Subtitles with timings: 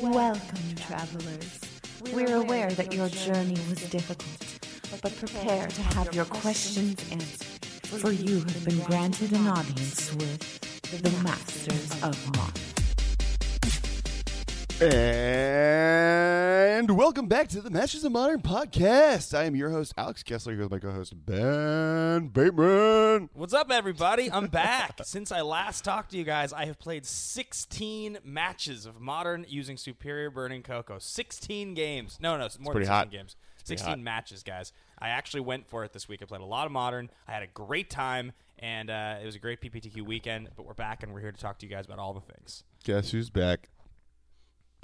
[0.00, 1.60] Welcome, travelers.
[2.12, 7.64] We're aware that your journey was difficult, but prepare to have your questions answered,
[8.00, 12.63] for you have been granted an audience with the Masters of Mod.
[14.80, 14.90] And
[16.96, 19.32] welcome back to the Masters of Modern podcast.
[19.32, 23.30] I am your host, Alex Kessler, here with my co host, Ben Bateman.
[23.34, 24.32] What's up, everybody?
[24.32, 24.98] I'm back.
[25.04, 29.76] Since I last talked to you guys, I have played 16 matches of Modern using
[29.76, 31.00] Superior Burning CoCo.
[31.00, 32.18] 16 games.
[32.20, 33.10] No, no, it's more than 16 hot.
[33.12, 33.36] games.
[33.62, 34.72] 16 matches, guys.
[34.98, 36.20] I actually went for it this week.
[36.20, 37.10] I played a lot of Modern.
[37.28, 40.48] I had a great time, and uh, it was a great PPTQ weekend.
[40.56, 42.64] But we're back, and we're here to talk to you guys about all the things.
[42.82, 43.68] Guess who's back?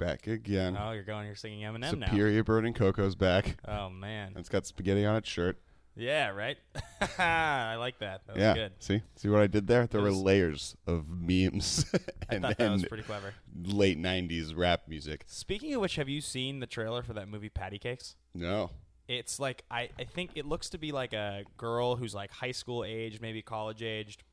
[0.01, 0.75] Back again.
[0.81, 2.07] Oh, you're going here singing Eminem now.
[2.07, 3.57] Superior Burning CoCo's back.
[3.67, 4.33] Oh, man.
[4.35, 5.59] It's got spaghetti on its shirt.
[5.95, 6.57] Yeah, right?
[7.19, 8.25] I like that.
[8.25, 8.53] That was yeah.
[8.55, 8.71] good.
[8.79, 9.03] See?
[9.15, 9.85] See what I did there?
[9.85, 11.85] There It were layers of memes
[12.31, 13.35] I and, thought that was pretty clever.
[13.63, 15.23] late 90s rap music.
[15.27, 18.15] Speaking of which, have you seen the trailer for that movie Patti Cake$?
[18.33, 18.71] No.
[19.07, 22.53] It's like I, I think it looks to be like a girl who's like high
[22.53, 24.23] school aged, maybe college aged.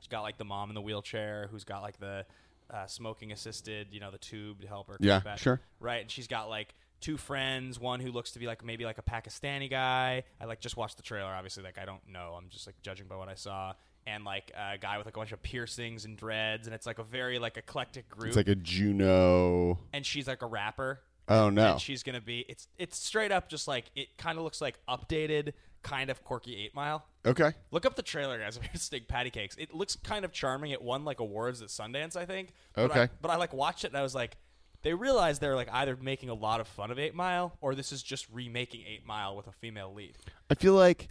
[0.00, 2.26] She's got like the mom in the wheelchair, who's got like the
[2.70, 4.96] uh, smoking assisted, you know, the tube to help her.
[5.00, 5.60] Yeah, that- sure.
[5.80, 7.78] Right, and she's got like two friends.
[7.78, 10.24] One who looks to be like maybe like a Pakistani guy.
[10.40, 11.30] I like just watched the trailer.
[11.30, 12.34] Obviously, like I don't know.
[12.36, 13.74] I'm just like judging by what I saw.
[14.06, 16.98] And like a guy with like a bunch of piercings and dreads, and it's like
[16.98, 18.28] a very like eclectic group.
[18.28, 19.78] It's like a Juno.
[19.92, 21.00] and she's like a rapper.
[21.28, 21.72] Oh, no.
[21.72, 24.78] And she's gonna be it's it's straight up just like it kind of looks like
[24.88, 27.04] updated, kind of quirky Eight Mile.
[27.26, 27.52] Okay.
[27.70, 28.58] Look up the trailer, guys.
[28.62, 30.70] You're steak Patti Cake$, it looks kind of charming.
[30.70, 32.52] It won like awards at Sundance, I think.
[32.74, 33.00] But Okay.
[33.02, 34.36] I, but I like watched it and I was like,
[34.82, 37.92] they realized they're like either making a lot of fun of Eight Mile or this
[37.92, 40.16] is just remaking Eight Mile with a female lead.
[40.50, 41.08] I feel like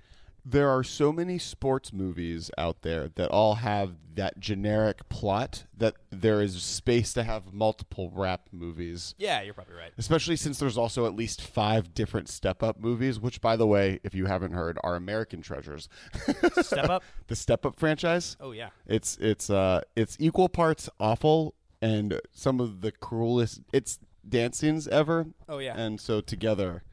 [0.49, 5.95] there are so many sports movies out there that all have that generic plot that
[6.09, 9.13] there is space to have multiple rap movies.
[9.17, 9.91] Yeah, you're probably right.
[9.97, 13.99] Especially since there's also at least five different Step Up movies, which, by the way,
[14.03, 15.89] if you haven't heard, are American treasures.
[16.61, 17.03] Step Up?
[17.27, 18.37] the Step Up franchise.
[18.39, 18.69] Oh yeah.
[18.85, 24.87] It's it's uh it's equal parts awful and some of the cruelest it's dance scenes
[24.87, 25.27] ever.
[25.47, 25.77] Oh, yeah.
[25.77, 26.83] And so together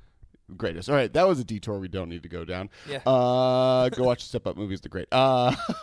[0.56, 0.88] greatest.
[0.88, 2.71] All right, that was a detour we don't need to go down.
[2.88, 2.99] Yeah.
[2.99, 5.09] Uh go watch Step Up movies, they're great.
[5.12, 5.55] Uh,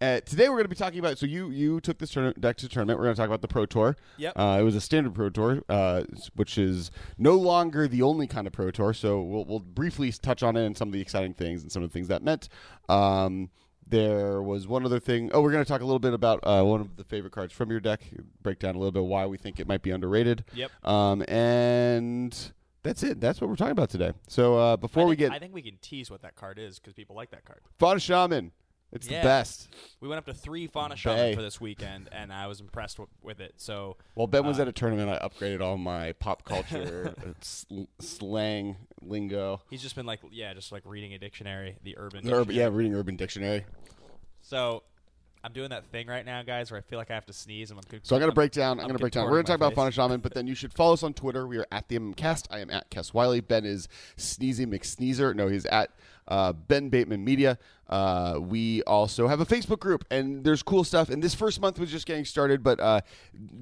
[0.00, 2.56] uh today we're going to be talking about so you you took this tourna- deck
[2.58, 2.98] to tournament.
[2.98, 3.96] We're going to talk about the Pro Tour.
[4.18, 4.32] Yep.
[4.36, 8.46] Uh, it was a standard Pro Tour, uh, which is no longer the only kind
[8.46, 8.92] of Pro Tour.
[8.92, 11.82] So we'll, we'll briefly touch on it and some of the exciting things and some
[11.82, 12.48] of the things that meant.
[12.88, 13.50] Um,
[13.86, 15.30] there was one other thing.
[15.34, 17.52] Oh, we're going to talk a little bit about uh, one of the favorite cards
[17.52, 18.00] from your deck.
[18.42, 20.44] Break down a little bit why we think it might be underrated.
[20.54, 20.70] Yep.
[20.86, 22.52] Um, and
[22.84, 23.20] that's it.
[23.20, 24.12] That's what we're talking about today.
[24.28, 26.78] So uh, before I we get I think we can tease what that card is
[26.78, 27.60] because people like that card.
[27.78, 28.52] Fauna Shaman,
[28.92, 29.22] it's Yeah.
[29.22, 29.68] the best.
[30.00, 33.10] We went up to three Fauna Shaman for this weekend, and I was impressed w-
[33.22, 33.54] with it.
[33.56, 37.32] So While Ben was Uh, at a tournament, I upgraded all my pop culture uh,
[37.40, 39.60] sl- slang lingo.
[39.70, 42.24] He's just been like, yeah, just like reading a dictionary, the urban.
[42.24, 43.64] The urban, yeah, reading Urban Dictionary.
[44.42, 44.82] So
[45.44, 47.70] I'm doing that thing right now, guys, where I feel like I have to sneeze.
[47.70, 48.80] And I'm So I'm going to break down.
[48.80, 49.26] I'm, going to break down.
[49.26, 51.46] We're going to talk about Fauna Shaman, but then you should follow us on Twitter.
[51.46, 52.46] We are at the MMCast.
[52.50, 53.40] I am at Kess Wiley.
[53.40, 55.36] Ben is Sneezy McSneezer.
[55.36, 55.90] No, he's at
[56.28, 57.58] uh, Ben Bateman Media.
[57.88, 61.10] Uh, we also have a Facebook group, and there's cool stuff.
[61.10, 63.02] And this first month was just getting started, but uh,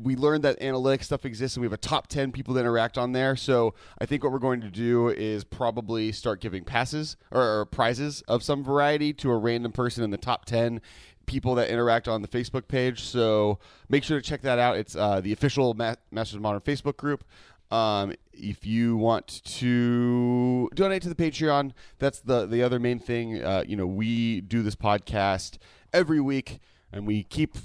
[0.00, 2.96] we learned that analytics stuff exists, and we have a top 10 people that interact
[2.96, 3.34] on there.
[3.34, 7.66] So I think what we're going to do is probably start giving passes or, or
[7.66, 10.80] prizes of some variety to a random person in the top 10
[11.26, 13.02] people that interact on the Facebook page.
[13.02, 14.76] So make sure to check that out.
[14.76, 17.24] It's uh, the official Ma- Masters of Modern Facebook group.
[17.70, 23.42] Um, if you want to donate to the Patreon, that's the the other main thing.
[23.42, 25.56] Uh, you know, we do this podcast
[25.92, 26.60] every week,
[26.92, 27.56] and we keep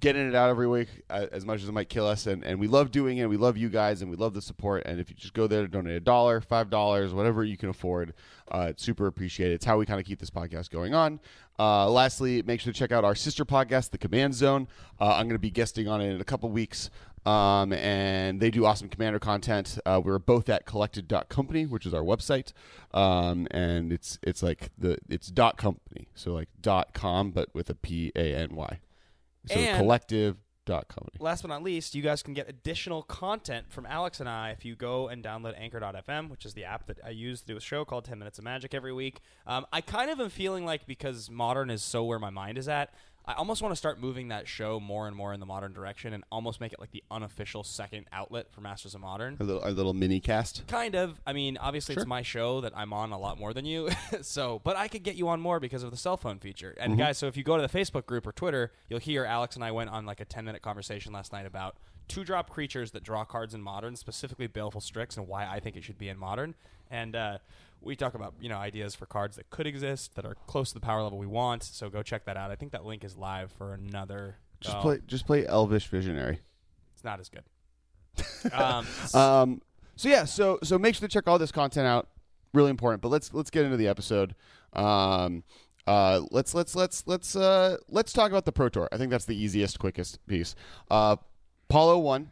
[0.00, 2.26] getting it out every week uh, as much as it might kill us.
[2.26, 4.82] And, and we love doing it we love you guys and we love the support.
[4.86, 7.68] And if you just go there to donate a dollar five dollars whatever you can
[7.68, 8.14] afford
[8.50, 9.54] uh, it's super appreciated.
[9.54, 11.20] It's how we kind of keep this podcast going on.
[11.58, 14.68] Uh, lastly make sure to check out our sister podcast the command zone.
[15.00, 16.90] Uh, i'm going to be guesting on it in a couple weeks.
[17.26, 19.80] Um, and they do awesome commander content.
[19.84, 22.52] Uh, we're both at collected.company, which is our website.
[22.94, 27.68] Um, and it's it's like the it's dot company, so like dot com, but with
[27.68, 28.78] a P A N Y.
[29.46, 30.92] So And- collective dot.
[31.20, 34.64] Last but not least, you guys can get additional content from Alex and I if
[34.64, 37.60] you go and download Anchor.fm, which is the app that I use to do a
[37.60, 39.20] show called 10 Minutes of Magic every week.
[39.46, 42.66] Um, I kind of am feeling like because modern is so where my mind is
[42.68, 42.92] at,
[43.28, 46.12] I almost want to start moving that show more and more in the modern direction,
[46.12, 49.36] and almost make it like the unofficial second outlet for Masters of Modern.
[49.40, 50.64] A little, a little mini cast.
[50.68, 51.20] Kind of.
[51.26, 52.02] I mean, obviously Sure.
[52.02, 53.88] it's my show that I'm on a lot more than you.
[54.22, 56.76] so, but I could get you on more because of the cell phone feature.
[56.78, 57.00] And Mm-hmm.
[57.00, 59.64] guys, so if you go to the Facebook group or Twitter, you'll hear Alex and
[59.64, 61.76] I went on like a 10 minute conversation last night about
[62.08, 65.76] two drop creatures that draw cards in modern, specifically Baleful Strix, and why I think
[65.76, 66.54] it should be in modern.
[66.90, 67.38] And uh,
[67.80, 70.74] we talk about you know ideas for cards that could exist that are close to
[70.74, 71.62] the power level we want.
[71.62, 72.50] So go check that out.
[72.50, 74.36] I think that link is live for another.
[74.60, 76.40] Just oh, play, just play Elvish Visionary.
[76.94, 77.44] It's not as good.
[78.52, 79.62] um, Um,
[79.96, 82.08] so yeah, so so make sure to check all this content out.
[82.52, 83.02] Really important.
[83.02, 84.34] But let's let's get into the episode.
[84.72, 85.42] Um,
[85.86, 88.88] uh, let's let's let's let's uh, let's talk about the Pro Tour.
[88.92, 90.54] I think that's the easiest, quickest piece.
[90.90, 91.16] Uh,
[91.68, 92.30] Paulo won.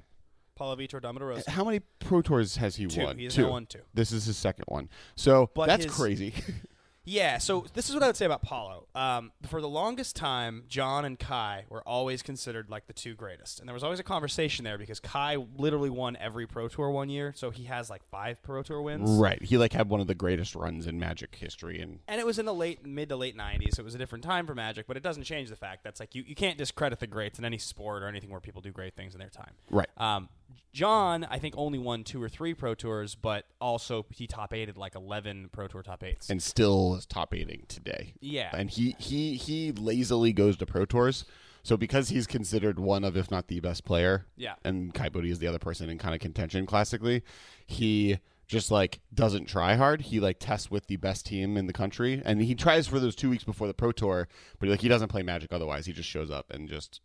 [0.55, 1.51] Paulo Vitor Damo da Rosa.
[1.51, 3.03] How many Pro Tours has he Two.
[3.03, 3.19] won?
[3.19, 3.49] He has two.
[3.49, 3.81] won two.
[3.93, 4.89] This is his second one.
[5.17, 6.33] So But that's his- crazy.
[7.05, 8.87] Yeah, so this is what I would say about Paulo.
[8.95, 13.61] Um, for the longest time, Jon and Kai were always considered like the two greatest,
[13.61, 17.09] and there was always a conversation there because Kai literally won every Pro Tour one
[17.09, 19.11] year, so he has like five Pro Tour wins.
[19.11, 19.43] right.
[19.43, 22.39] He like had one of the greatest runs in Magic history, and And it was
[22.39, 23.79] in the late, mid to late '90s.
[23.79, 26.15] It was a different time for Magic, but it doesn't change the fact that's like
[26.15, 28.95] you, you can't discredit the greats in any sport or anything where people do great
[28.95, 29.53] things in their time.
[29.71, 29.89] right.
[29.99, 30.29] Um,
[30.73, 34.77] Jon, I think, only won two or three Pro Tours, but also he top eighted
[34.77, 36.31] like 11 Pro Tour top eights.
[36.31, 38.15] and still is top eighting today.
[38.21, 41.25] yeah, and he he he lazily goes to pro tours.
[41.63, 44.57] So because he's considered one of, if not the best player, Yeah.
[44.65, 47.23] and Kai Budde is the other person in kind of contention classically,
[47.67, 50.03] he just like doesn't try hard.
[50.03, 53.17] He like tests with the best team in the country, and he tries for those
[53.17, 54.29] two weeks before the pro tour,
[54.59, 55.87] but like he doesn't play Magic otherwise.
[55.87, 57.01] He just shows up and just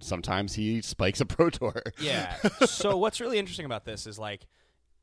[0.00, 1.82] sometimes he spikes a pro tour.
[2.00, 2.36] Yeah.
[2.66, 4.46] so what's really interesting about this is like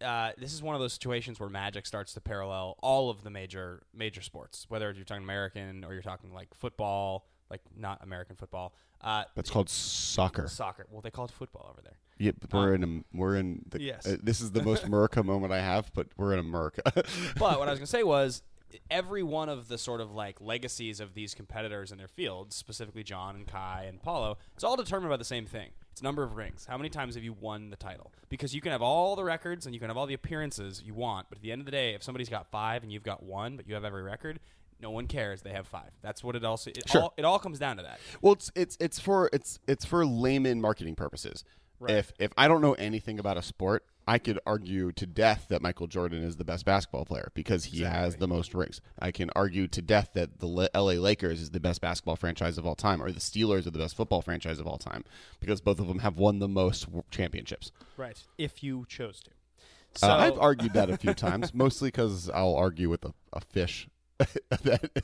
[0.03, 3.29] uh, this is one of those situations where Magic starts to parallel all of the
[3.29, 8.35] major major sports, whether you're talking American or you're talking like football, like not American
[8.35, 10.47] football, uh, That's called soccer.
[10.47, 10.88] soccer.
[10.89, 11.97] Well, they call it football over there.
[12.17, 14.05] Yeah, but we're in a we're in the, Yes.
[14.07, 16.81] uh, this is the most America moment I have, but we're in America.
[16.94, 18.41] But what I was going to say was
[18.89, 23.03] every one of the sort of like legacies of these competitors in their fields, specifically
[23.03, 25.69] Jon and Kai and Paulo, it's all determined by the same thing.
[25.91, 26.65] It's number of rings.
[26.69, 28.13] How many times have you won the title?
[28.29, 30.94] Because you can have all the records and you can have all the appearances you
[30.94, 33.23] want, but at the end of the day, if somebody's got five and you've got
[33.23, 34.39] one, but you have every record,
[34.79, 35.41] no one cares.
[35.41, 35.91] They have five.
[36.01, 36.71] That's what it also.
[36.71, 37.01] It, Sure.
[37.03, 38.00] all, it all comes down to that.
[38.21, 41.44] Well, it's it's it's for it's it's for layman marketing purposes.
[41.79, 41.95] Right.
[41.97, 45.62] If if I don't know anything about a sport, I could argue to death that
[45.62, 48.81] Michael Jordan is the best basketball player because he has the most rings.
[49.00, 50.98] I can argue to death that the L.A.
[50.98, 53.95] Lakers is the best basketball franchise of all time, or the Steelers are the best
[53.95, 55.03] football franchise of all time
[55.39, 57.71] because both of them have won the most championships.
[57.98, 58.21] Right.
[58.38, 59.31] If you chose to.
[59.95, 63.42] So uh, I've argued that a few times, mostly because I'll argue with a, a
[63.42, 63.88] fish
[64.63, 65.03] that,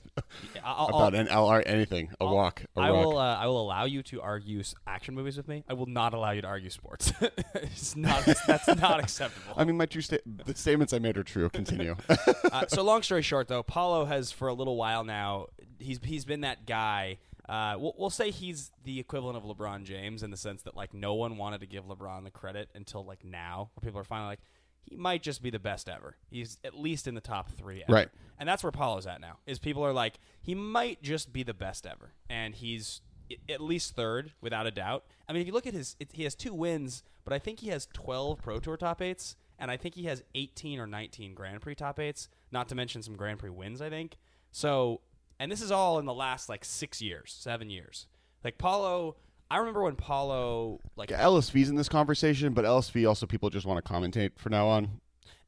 [0.64, 3.06] I'll, about an LR anything, a walk, a I rock.
[3.06, 3.18] will.
[3.18, 5.64] Uh, I will allow you to argue action movies with me.
[5.68, 7.12] I will not allow you to argue sports.
[7.56, 8.28] it's not.
[8.48, 9.54] That's not acceptable.
[9.58, 11.50] I mean, my true sta- the statements I made are true.
[11.50, 11.96] Continue.
[12.52, 15.48] uh, so long story short, though, Paulo has for a little while now.
[15.80, 17.20] He's he's been that guy.
[17.48, 20.94] Uh, we'll, we'll say he's the equivalent of LeBron James in the sense that like
[20.94, 24.28] no one wanted to give LeBron the credit until like now, where people are finally
[24.28, 24.40] like,
[24.90, 26.16] he might just be the best ever.
[26.30, 27.84] He's at least in the top three.
[27.84, 27.94] Ever.
[27.94, 28.10] Right.
[28.40, 29.38] And that's where Paulo's at now.
[29.46, 33.02] Is people are like, he might just be the best ever, and he's
[33.50, 35.04] at least third without a doubt.
[35.28, 37.60] I mean, if you look at his, it, he has two wins, but I think
[37.60, 41.34] he has twelve Pro Tour top eights, and I think he has eighteen or nineteen
[41.34, 42.30] Grand Prix top eights.
[42.52, 43.82] Not to mention some Grand Prix wins.
[43.82, 44.18] I think
[44.52, 45.02] so.
[45.40, 48.08] And this is all in the last like six years, seven years.
[48.44, 49.18] Like Paulo,
[49.50, 53.84] I remember when Paulo like LSV's in this conversation, but LSV also people just want
[53.84, 55.00] to commentate for now on.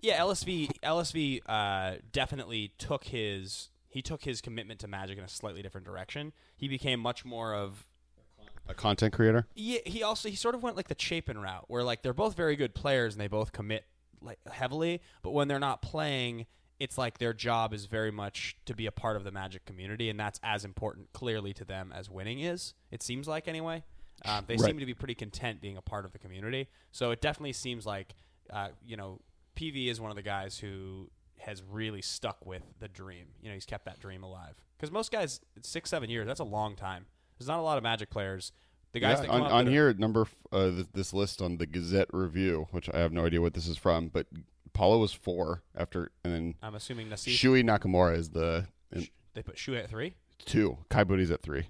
[0.02, 5.28] Yeah, LSV LSV uh, definitely took his he took his commitment to Magic in a
[5.28, 6.32] slightly different direction.
[6.56, 7.88] He became much more of
[8.68, 9.48] A content creator.
[9.56, 9.80] yeah.
[9.86, 12.56] He also he sort of went like the Chapin route, where like they're both very
[12.56, 13.86] good players and they both commit
[14.22, 16.46] like heavily, but when they're not playing,
[16.80, 20.10] it's like their job is very much to be a part of the Magic community,
[20.10, 22.74] and that's as important clearly to them as winning is.
[22.92, 23.84] It seems like anyway.
[24.26, 24.66] Um, they Right.
[24.68, 26.68] seem to be pretty content being a part of the community.
[26.92, 28.16] So it definitely seems like
[28.50, 29.20] uh, you know
[29.56, 31.10] PV is one of the guys who
[31.40, 33.28] has really stuck with the dream.
[33.42, 34.56] You know, he's kept that dream alive.
[34.78, 37.06] Because most guys, six seven years, that's a long time.
[37.38, 38.52] There's not a lot of Magic players.
[38.92, 41.68] The guys Yeah, that come on, on here, number uh, th- this list on the
[41.68, 44.26] Gazette Review, which I have no idea what this is from, but
[44.74, 47.34] Paulo was four after, and then I'm assuming Nassif.
[47.38, 50.16] Shuhei Nakamura is the in They put Shu at three.
[50.46, 50.80] two.
[50.90, 51.68] Kai Budde's at three.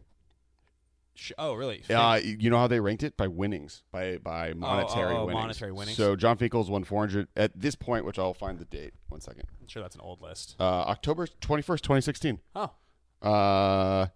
[1.38, 1.84] Oh, really?
[1.90, 5.42] Uh, you know how they ranked it by winnings, by by monetary oh, winnings.
[5.42, 5.98] monetary winnings.
[5.98, 8.94] So Jon Finkel's won 400 at this point, which I'll find the date.
[9.10, 9.44] One second.
[9.62, 10.56] I'm sure that's an old list.
[10.60, 12.40] Uh, October 21st, 2016.
[12.56, 12.72] Oh,
[13.22, 14.08] Uh,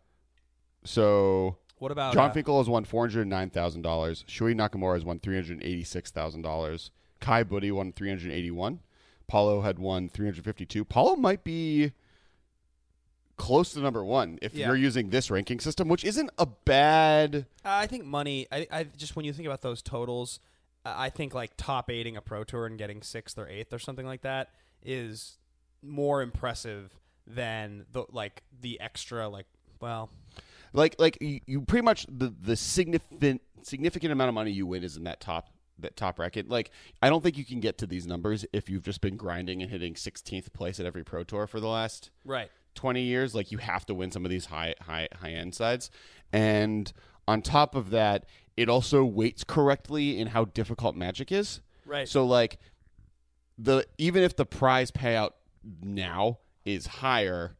[0.85, 4.23] so What about Jon uh, Finkel has won four hundred nine thousand dollars.
[4.27, 6.91] Shuhei Nakamura has won three hundred eighty six thousand dollars.
[7.19, 8.79] Kai Budde won three hundred eighty one.
[9.27, 10.83] Paulo had won three hundred fifty two.
[10.83, 11.93] Paulo might be
[13.43, 14.67] close to number one if Yeah.
[14.67, 17.45] you're using this ranking system, which isn't a bad.
[17.65, 18.47] Uh, I think money.
[18.51, 20.39] I, I just when you think about those totals,
[20.85, 23.79] uh, I think like top eighting a pro tour and getting sixth or eighth or
[23.79, 25.37] something like that is
[25.81, 26.97] more impressive
[27.27, 29.45] than the like the extra like
[29.81, 30.09] well
[30.71, 34.83] Like like you, you pretty much the the significant significant amount of money you win
[34.83, 36.47] is in that top that top bracket.
[36.49, 36.71] Like
[37.01, 39.69] I don't think you can get to these numbers if you've just been grinding and
[39.69, 43.57] hitting 16th place at every pro tour for the last right 20 years like you
[43.59, 45.89] have to win some of these high high high end sides.
[46.31, 46.91] And
[47.27, 48.25] on top of that
[48.55, 51.61] it also weights correctly in how difficult magic is.
[51.85, 52.07] Right.
[52.07, 52.59] So like
[53.57, 55.31] the even if the prize payout
[55.81, 57.53] now is higher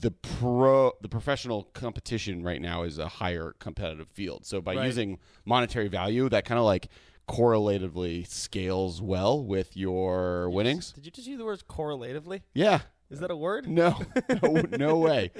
[0.00, 4.44] the pro the professional competition right now is a higher competitive field.
[4.44, 4.86] So by Right.
[4.86, 6.88] using monetary value that kind of like
[7.28, 10.92] correlatively scales well with your winnings.
[10.92, 12.42] Did you just use the words correlatively?
[12.52, 12.80] yeah
[13.14, 13.68] Is that a word?
[13.68, 13.96] no,
[14.42, 15.30] no, no way.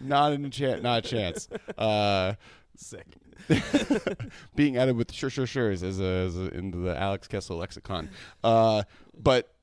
[0.00, 0.82] Not in a chance.
[0.82, 1.48] Not a chance.
[1.78, 2.34] Uh,
[2.76, 3.06] Sick.
[4.56, 8.10] being added with sure, sure, sure as a, as a, into the Alex Kessler lexicon.
[8.44, 8.82] Uh,
[9.16, 9.54] but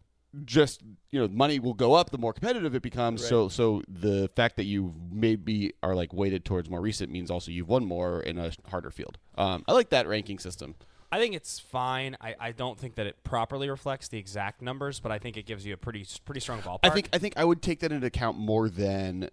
[0.46, 0.82] just
[1.12, 3.26] you know, money will go up the more competitive it becomes.
[3.26, 7.52] So, so the fact that you maybe are like weighted towards more recent means also
[7.52, 9.18] you've won more in a harder field.
[9.38, 10.76] Um, I like that ranking system.
[11.12, 12.18] I think it's fine.
[12.20, 15.46] I, I don't think that it properly reflects the exact numbers, but I think it
[15.46, 16.80] gives you a pretty pretty strong ballpark.
[16.84, 19.30] I think I think I would take that into account more than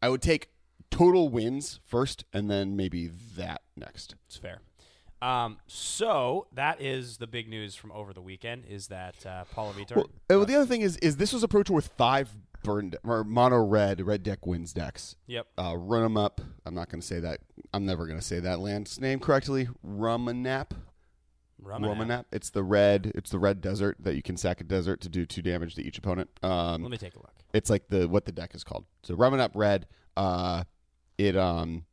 [0.00, 0.50] I would take
[0.90, 4.14] total wins first, and then maybe that next.
[4.26, 4.60] it's fair.
[5.20, 9.72] Um, so that is the big news from over the weekend is that uh, Paulo
[9.72, 9.96] Vitor.
[9.96, 12.28] Well, uh, well, the other thing is, is this was a pro tour with five
[12.64, 15.14] burned or mono red red deck wins decks.
[15.28, 15.46] yep.
[15.56, 16.40] Uh, run them up.
[16.66, 17.38] I'm not going to say that.
[17.72, 19.68] I'm never going to say that land's name correctly.
[19.86, 20.70] Rumanap.
[21.62, 21.96] Ruminap.
[21.96, 22.24] Rumanap.
[22.32, 23.12] It's the red.
[23.14, 25.82] It's the red desert that you can sack a desert to do two damage to
[25.82, 26.28] each opponent.
[26.42, 27.32] Um, Let me take a look.
[27.52, 28.84] it's like the what the deck is called.
[29.02, 29.86] So Ruminap red.
[30.16, 30.64] Uh,
[31.16, 31.84] it um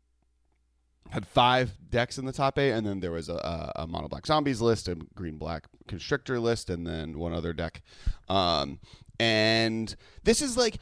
[1.10, 4.08] had five decks in the top eight, and then there was a, a, a mono
[4.08, 7.82] black zombies list, a green black constrictor list, and then one other deck.
[8.30, 8.80] Um,
[9.22, 10.78] and this is like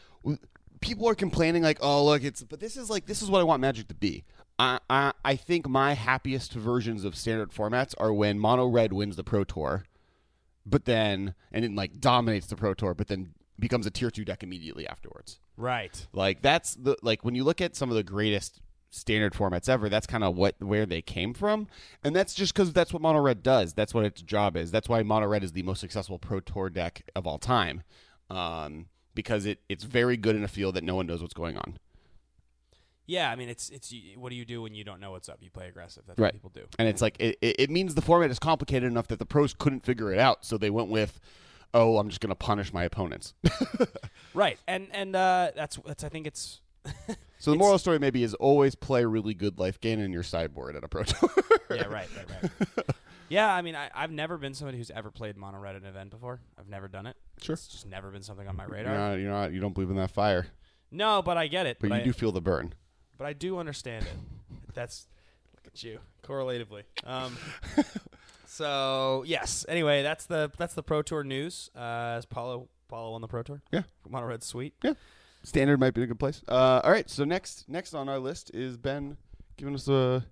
[0.80, 3.44] people are complaining like, oh look, it's but this is like this is what I
[3.44, 4.24] want Magic to be.
[4.58, 9.18] I, I I think my happiest versions of standard formats are when mono red wins
[9.18, 9.84] the pro tour,
[10.66, 14.24] but then and it like dominates the pro tour, but then becomes a tier two
[14.24, 15.42] deck immediately afterwards.
[15.58, 16.08] Right.
[16.14, 19.90] Like that's the like when you look at some of the greatest standard formats ever,
[19.90, 21.68] that's kind of what where they came from,
[22.06, 23.74] and that's just because that's what mono red does.
[23.74, 24.72] That's what its job is.
[24.72, 27.84] That's why mono red is the most successful pro tour deck of all time,
[28.30, 31.58] um, because it it's very good in a field that no one knows what's going
[31.58, 31.78] on.
[33.06, 35.40] Yeah, I mean, it's it's what do you do when you don't know what's up?
[35.42, 36.04] You play aggressive.
[36.06, 36.28] That's Right.
[36.28, 36.68] what people do.
[36.78, 39.84] And it's like it, it, means the format is complicated enough that the pros couldn't
[39.84, 41.20] figure it out, so they went with,
[41.74, 43.34] oh, I'm just going to punish my opponents.
[44.36, 44.60] Right.
[44.68, 46.62] And and uh, that's that's I think it's
[47.40, 50.76] so the moral story maybe is always play really good life gain in your sideboard
[50.76, 51.30] at a pro tour.
[51.72, 52.42] yeah, right, right,
[52.78, 52.86] right.
[53.30, 55.88] yeah, I mean, I, I've never been somebody who's ever played mono red at an
[55.88, 56.40] event before.
[56.60, 57.16] I've never done it.
[57.42, 57.54] Sure.
[57.54, 58.94] It's just never been something on my you're radar.
[58.96, 60.48] not, you're not, you don't believe in that fire,
[60.92, 61.78] No, but I get it.
[61.80, 62.74] but But, you I, do feel the burn.
[63.18, 64.14] but I do understand it.
[64.74, 65.08] That's
[65.56, 66.84] look at you correlatively.
[67.06, 67.38] Um,
[68.46, 69.66] so yes.
[69.68, 71.70] Anyway, that's the that's the pro tour news.
[71.76, 73.62] Uh, as Paulo Paulo won the pro tour.
[73.72, 73.84] Yeah.
[74.08, 74.74] Mono red sweet.
[74.84, 74.94] Yeah.
[75.44, 76.42] Standard might be a good place.
[76.48, 79.18] Uh, all right, so next next on our list is Ben
[79.58, 80.26] giving us A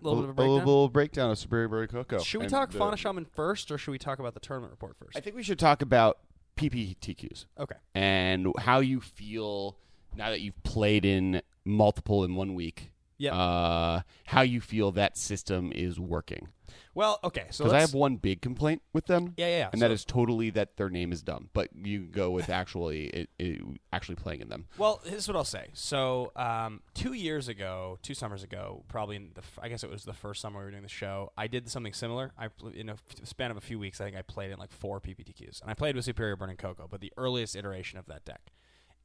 [0.00, 0.56] little bit of a breakdown.
[0.58, 2.24] little breakdown of Superior Berry CoCo.
[2.24, 4.40] Should we And talk uh, the- Fauna Shaman first, or should we talk about the
[4.40, 5.16] tournament report first?
[5.16, 6.18] I think we should talk about
[6.56, 7.76] PPTQs okay.
[7.94, 9.76] and how you feel
[10.16, 12.90] now that you've played in multiple in one week.
[13.18, 13.32] Yep.
[13.34, 16.48] Uh, how you feel that system is working?
[16.94, 17.46] Well, okay.
[17.50, 19.34] So Because I let's- have one big complaint with them.
[19.36, 19.58] Yeah, yeah.
[19.58, 19.68] yeah.
[19.72, 21.48] And So- that is totally that their name is dumb.
[21.52, 23.60] But you go with actually it, it,
[23.92, 24.66] actually playing in them.
[24.78, 25.68] Well, here's what I'll say.
[25.74, 29.90] So, um, two years ago, two summers ago, probably in the, f- I guess it
[29.90, 31.32] was the first summer we were doing the show.
[31.36, 32.32] I did something similar.
[32.36, 34.58] I pl- in a f- span of a few weeks, I think I played in
[34.58, 38.06] like four PPTQs, and I played with Superior Burning CoCo, but the earliest iteration of
[38.06, 38.52] that deck,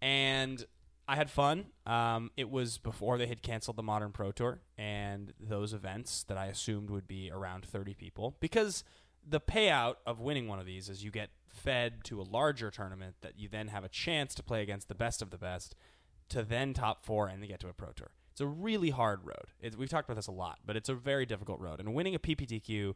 [0.01, 0.65] and
[1.07, 1.65] I had fun.
[1.85, 6.37] Um, it was before they had canceled the Modern Pro Tour and those events that
[6.37, 8.83] I assumed would be around 30 people because
[9.27, 13.15] the payout of winning one of these is you get fed to a larger tournament
[13.21, 15.75] that you then have a chance to play against the best of the best
[16.29, 18.11] to then top four and to get to a pro tour.
[18.31, 19.51] It's a really hard road.
[19.59, 21.79] It, we've talked about this a lot, but it's a very difficult road.
[21.79, 22.95] And winning a PPTQ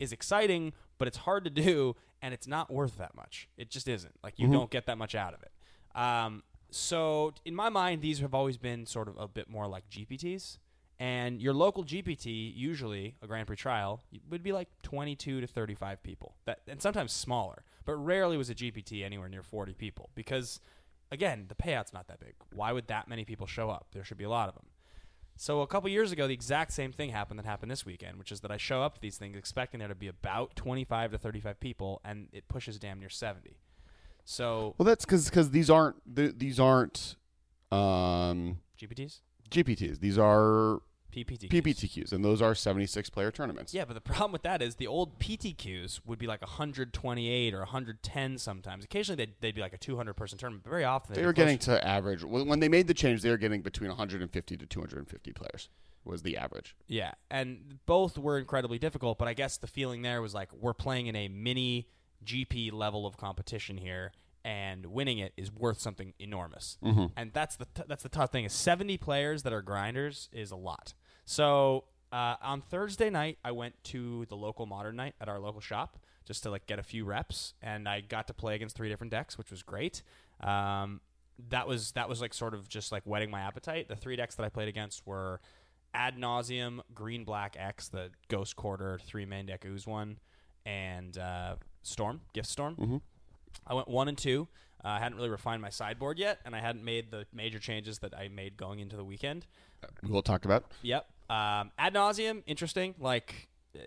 [0.00, 3.48] is exciting, but it's hard to do, and it's not worth that much.
[3.56, 4.14] It just isn't.
[4.24, 5.52] Like you don't get that much out of it.
[5.96, 6.42] Um,
[6.74, 10.58] so in my mind, these have always been sort of a bit more like GPTs.
[10.98, 14.00] And your local GPT, usually a Grand Prix trial,
[14.30, 17.64] would be like 22 to 35 people, that, and sometimes smaller.
[17.84, 20.60] But rarely was a GPT anywhere near 40 people because,
[21.10, 22.34] again, the payout's not that big.
[22.52, 23.88] Why would that many people show up?
[23.92, 24.66] There should be a lot of them.
[25.36, 28.30] So a couple years ago, the exact same thing happened that happened this weekend, which
[28.30, 31.18] is that I show up to these things expecting there to be about 25 to
[31.18, 33.58] 35 people, and it pushes damn near 70.
[34.24, 37.16] So Well, that's because because these aren't th- these aren't
[37.70, 40.00] um, GPTs, GPTs.
[40.00, 40.80] These are
[41.14, 41.48] PPTQs.
[41.50, 43.72] PPTQs, and those are 76 player tournaments.
[43.72, 47.58] Yeah, but the problem with that is the old PTQs would be like 128 or
[47.58, 48.84] 110 sometimes.
[48.84, 51.32] Occasionally they'd, they'd be like a 200 person tournament, but very often they'd They were
[51.32, 53.22] closer- getting to average when when they made the change.
[53.22, 55.68] They were getting between 150 to 250 players
[56.04, 56.76] was the average.
[56.86, 60.74] Yeah, and both were incredibly difficult, but I guess the feeling there was like we're
[60.74, 61.88] playing in a mini
[62.24, 64.12] GP level of competition here,
[64.44, 66.78] and winning it is worth something enormous.
[67.16, 70.50] And that's the t- that's the tough thing is 70 players that are grinders is
[70.50, 70.94] a lot.
[71.24, 75.60] So uh, on Thursday night, I went to the local modern night at our local
[75.60, 78.88] shop just to like get a few reps, and I got to play against three
[78.88, 80.02] different decks, which was great.
[80.40, 81.00] Um,
[81.50, 83.88] that was that was like sort of just like whetting my appetite.
[83.88, 85.40] The three decks that I played against were
[85.92, 90.18] ad nauseam green black X, the Ghost Quarter three main deck ooze one,
[90.64, 93.02] and uh, Storm Gift Storm.
[93.66, 94.48] I went one and two.
[94.84, 98.00] Uh, I hadn't really refined my sideboard yet, and I hadn't made the major changes
[98.00, 99.46] that I made going into the weekend.
[100.02, 100.72] We will talk about.
[100.82, 101.06] Yep.
[101.30, 102.94] Um, ad nauseam, interesting.
[102.98, 103.80] Like uh,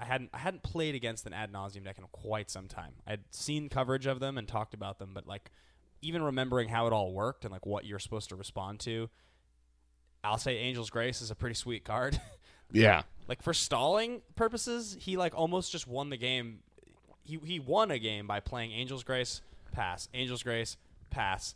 [0.00, 2.92] I hadn't I hadn't played against an ad nauseam deck in quite some time.
[3.06, 5.50] I'd seen coverage of them and talked about them, but like
[6.02, 9.10] even remembering how it all worked and like what you're supposed to respond to,
[10.22, 12.20] I'll say Angel's Grace is a pretty sweet card.
[12.70, 16.58] Yeah, like for stalling purposes, he like almost just won the game.
[17.28, 19.42] He he won a game by playing Angel's Grace,
[19.72, 20.76] pass, Angel's Grace,
[21.10, 21.54] pass,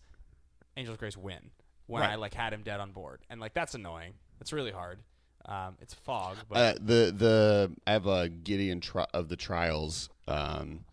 [0.76, 1.50] Angel's Grace, win.
[1.86, 2.12] When Right.
[2.12, 4.14] I like had him dead on board, and like that's annoying.
[4.40, 4.98] It's really hard.
[5.46, 10.08] Um, it's fog, but uh, the the I have a Gideon tri- of the trials
[10.28, 10.84] um,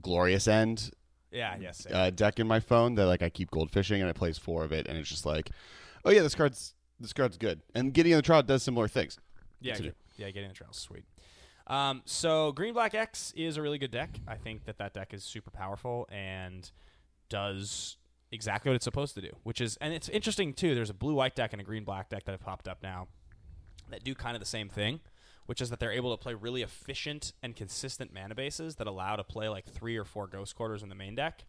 [0.00, 0.90] glorious end
[1.36, 4.38] yeah, yes, uh, deck in my phone that like I keep goldfishing and I plays
[4.38, 5.50] four of it and it's just like,
[6.04, 7.60] oh yeah, this card's this card's good.
[7.74, 9.18] And Gideon of the trial does similar things.
[9.60, 9.88] yeah, to do.
[9.88, 11.04] get, yeah, getting the trails, sweet.
[11.66, 14.20] Um, so Green Black X is a really good deck.
[14.26, 16.70] I think that that deck is super powerful and
[17.28, 17.96] does
[18.30, 20.74] exactly what it's supposed to do, which is, and it's interesting too.
[20.74, 23.08] There's a blue white deck and a green black deck that have popped up now
[23.90, 25.00] that do kind of the same thing,
[25.46, 29.16] which is that they're able to play really efficient and consistent mana bases that allow
[29.16, 31.44] to play like three or four ghost quarters in the main deck.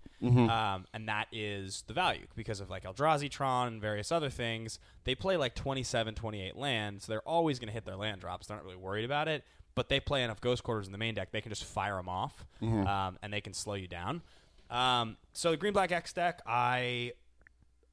[0.49, 4.79] Um, and that is the value because of like Eldrazi Tron and various other things.
[5.03, 8.47] They play like 27, 28 lands, so they're always going to hit their land drops.
[8.47, 9.43] They're not really worried about it.
[9.77, 12.09] But they play enough ghost quarters in the main deck, they can just fire them
[12.09, 12.47] off,
[12.87, 14.23] um, and they can slow you down.
[14.71, 17.13] Um, so the green black X deck, I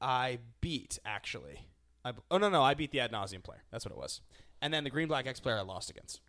[0.01, 1.59] I beat actually.
[2.03, 3.61] I, oh no no, I beat the ad nauseam player.
[3.71, 4.21] That's what it was.
[4.63, 6.21] And then the green black X player I lost against.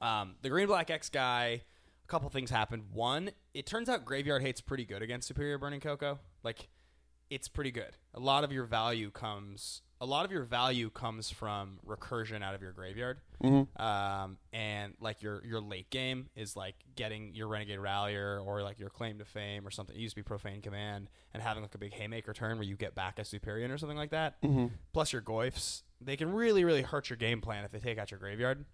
[0.00, 1.62] Um, the green black X guy.
[2.04, 2.84] A couple things happened.
[2.92, 6.18] One, it turns out graveyard hate's pretty good against superior burning CoCo.
[6.44, 6.68] Like,
[7.30, 7.96] it's pretty good.
[8.14, 9.82] A lot of your value comes.
[10.00, 13.18] A lot of your value comes from recursion out of your graveyard,
[13.76, 18.78] um, and like your your late game is like getting your renegade rallier or like
[18.78, 19.96] your claim to fame or something.
[19.96, 22.76] It used to be profane command and having like a big haymaker turn where you
[22.76, 24.36] get back a superior or something like that.
[24.92, 28.12] Plus your goyfs, they can really really hurt your game plan if they take out
[28.12, 28.64] your graveyard.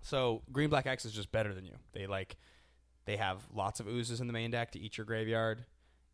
[0.00, 1.74] So green black X is just better than you.
[1.92, 2.36] They like
[3.04, 5.64] they have lots of oozes in the main deck to eat your graveyard,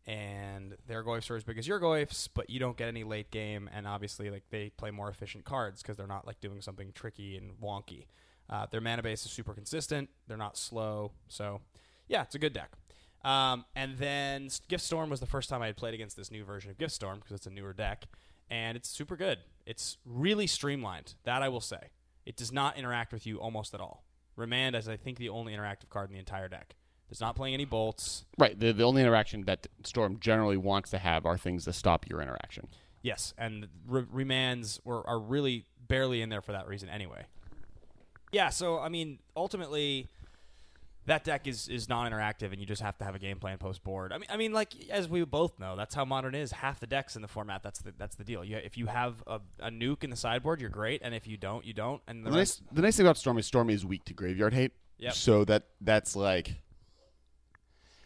[0.07, 3.31] and their goyfs are as big as your goyfs, but you don't get any late
[3.31, 3.69] game.
[3.73, 7.37] And obviously, like they play more efficient cards because they're not like doing something tricky
[7.37, 8.05] and wonky.
[8.49, 10.09] Uh, their mana base is super consistent.
[10.27, 11.61] They're not slow, so
[12.07, 12.71] yeah, it's a good deck.
[13.23, 16.43] Um, and then Gift Storm was the first time I had played against this new
[16.43, 18.05] version of Gift Storm because it's a newer deck,
[18.51, 19.39] and it's super good.
[19.65, 21.15] It's really streamlined.
[21.23, 21.89] That I will say.
[22.25, 24.03] It does not interact with you almost at all.
[24.35, 26.75] Remand is, I think, the only interactive card in the entire deck.
[27.11, 28.25] It's not playing any bolts.
[28.37, 28.59] Right.
[28.59, 32.21] The the only interaction that Storm generally wants to have are things that stop your
[32.21, 32.67] interaction.
[33.01, 37.25] Yes, and re- remands were, are really barely in there for that reason anyway.
[38.31, 40.07] Yeah, so I mean, ultimately,
[41.05, 43.83] that deck is is non-interactive, and you just have to have a game plan post
[43.83, 44.11] board.
[44.11, 46.51] I mean, I mean, like as we both know, that's how modern is.
[46.51, 47.61] Half the decks in the format.
[47.61, 48.43] That's the that's the deal.
[48.43, 51.37] You, if you have a, a nuke in the sideboard, you're great, and if you
[51.37, 52.01] don't, you don't.
[52.07, 54.55] And the The nice, the nice thing about Storm is Storm is weak to graveyard
[54.55, 54.71] hate.
[54.97, 55.13] Yep.
[55.13, 56.55] So that that's like,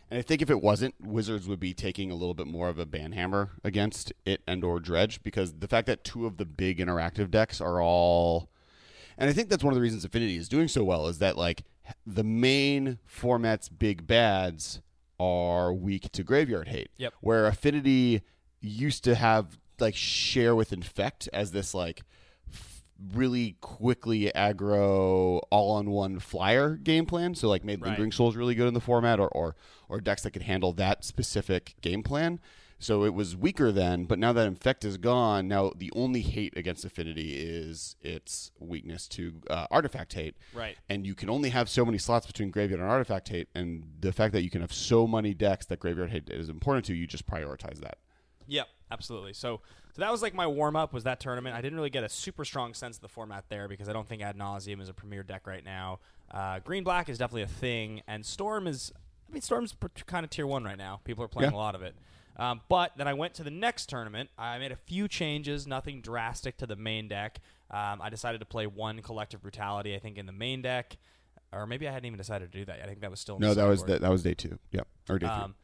[0.10, 2.80] and I think if it wasn't, Wizards would be taking a little bit more of
[2.80, 6.80] a banhammer against it and or Dredge because the fact that two of the big
[6.80, 8.50] interactive decks are all,
[9.18, 11.38] and I think that's one of the reasons Affinity is doing so well is that
[11.38, 11.64] like
[12.06, 14.82] the main format's big bads
[15.20, 16.90] are weak to graveyard hate.
[16.98, 17.14] Yep.
[17.22, 18.22] Where Affinity
[18.62, 22.02] used to have like share with infect as this like
[23.14, 28.14] really quickly aggro all on one flyer game plan so like made Right.
[28.14, 29.56] souls really good in the format or, or
[29.88, 32.40] or decks that could handle that specific game plan
[32.78, 36.56] so it was weaker then but now that infect is gone now the only hate
[36.58, 40.76] against affinity is its weakness to uh, artifact hate Right.
[40.90, 44.12] and you can only have so many slots between graveyard and artifact hate and the
[44.12, 47.08] fact that you can have so many decks that graveyard hate is important to you
[47.08, 47.98] just prioritize that
[48.48, 49.34] Yep, absolutely.
[49.34, 49.62] So,
[49.94, 50.94] so that was like my warm up.
[50.94, 51.56] Was that tournament?
[51.56, 54.08] I didn't really get a super strong sense of the format there because I don't
[54.08, 56.00] think Ad Nauseam is a premier deck right now.
[56.32, 58.92] Uh, Green Black is definitely a thing, and Storm is.
[59.30, 59.76] I mean, Storm's
[60.08, 61.02] kind of tier one right now.
[61.04, 61.58] People are playing Yeah.
[61.58, 61.96] a lot of it.
[62.38, 64.30] Um, but then I went to the next tournament.
[64.38, 67.40] I made a few changes, nothing drastic to the main deck.
[67.70, 70.98] Um, I decided to play one Collective Brutality, I think, in the main deck.
[71.52, 72.86] Or maybe I hadn't even decided to do that yet.
[72.86, 74.58] I think that was still in no the that was the, that was day two
[74.72, 75.56] yeah or day three Um,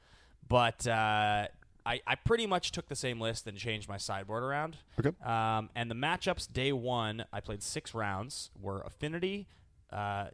[0.47, 1.47] but uh,
[1.85, 4.77] I, I pretty much took the same list and changed my sideboard around.
[4.99, 5.11] Okay.
[5.23, 9.47] Um, and the matchups day one, I played six rounds, were Affinity,
[9.91, 10.25] uh,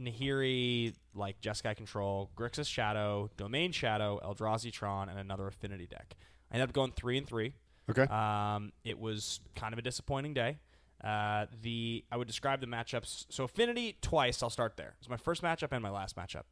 [0.00, 6.14] Nahiri, like Jeskai Control, Grixis Shadow, Domain Shadow, Eldrazi Tron, and another Affinity deck.
[6.50, 7.54] I ended up going three and three.
[7.90, 10.58] okay Um, it was kind of a disappointing day.
[11.02, 13.26] Uh, the I would describe the matchups.
[13.30, 14.42] So Affinity twice.
[14.42, 14.88] I'll start there.
[14.88, 16.44] It was my first matchup and my last matchup.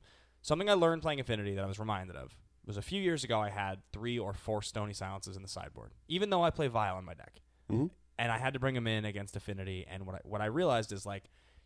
[0.42, 2.34] Something I learned playing Affinity that I was reminded of
[2.68, 3.40] was a few years ago.
[3.40, 6.98] I had three or four Stony Silences in the sideboard, even though I play Vial
[6.98, 7.90] in my deck, Mhm.
[8.18, 9.84] and I had to bring them in against Affinity.
[9.88, 11.24] And what I, what I realized is like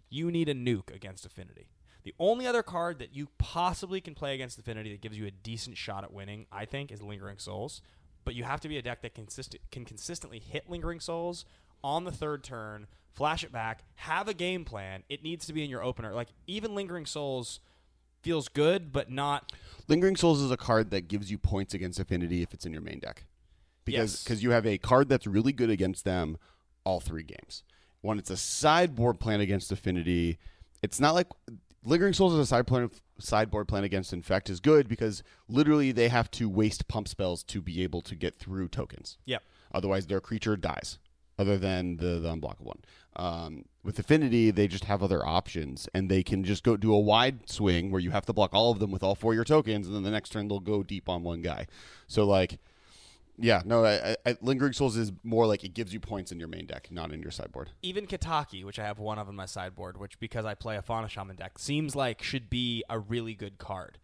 [0.09, 1.69] you need a nuke against Affinity.
[2.05, 5.31] The only other card that you possibly can play against Affinity that gives you a
[5.31, 7.81] decent shot at winning, I think, is Lingering Souls.
[8.25, 11.45] But you have to be a deck that consist- can consistently hit Lingering Souls
[11.83, 15.03] on the third turn, flash it back, have a game plan.
[15.09, 16.12] It needs to be in your opener.
[16.15, 17.61] Like, even Lingering Souls
[18.22, 19.52] feels good, but not.
[19.88, 22.82] lingering souls is a card that gives you points against affinity if it's in your
[22.82, 23.24] main deck
[23.85, 24.24] because Yes.
[24.24, 26.38] because you have a card that's really good against them
[26.85, 27.64] all three games
[28.00, 30.38] when it's a sideboard plan against affinity
[30.82, 31.26] it's not like
[31.85, 36.08] lingering souls is a side plan sideboard plan against infect is good because literally they
[36.08, 39.42] have to waste pump spells to be able to get through tokens Yep.
[39.74, 40.98] Otherwise, their creature dies,
[41.38, 42.83] other than the, the unblockable one.
[43.16, 46.99] Um, with Affinity, they just have other options, and they can just go do a
[46.99, 49.45] wide swing where you have to block all of them with all four of your
[49.45, 51.66] tokens, and then the next turn they'll go deep on one guy.
[52.07, 52.59] So, like,
[53.38, 56.49] yeah, no, I, I, Lingering Souls is more like it gives you points in your
[56.49, 57.71] main deck, not in your sideboard.
[57.83, 60.83] Even Kataki, which I have one of in my sideboard, which because I play a
[60.83, 63.99] Fauna Shaman deck, seems like should be a really good card.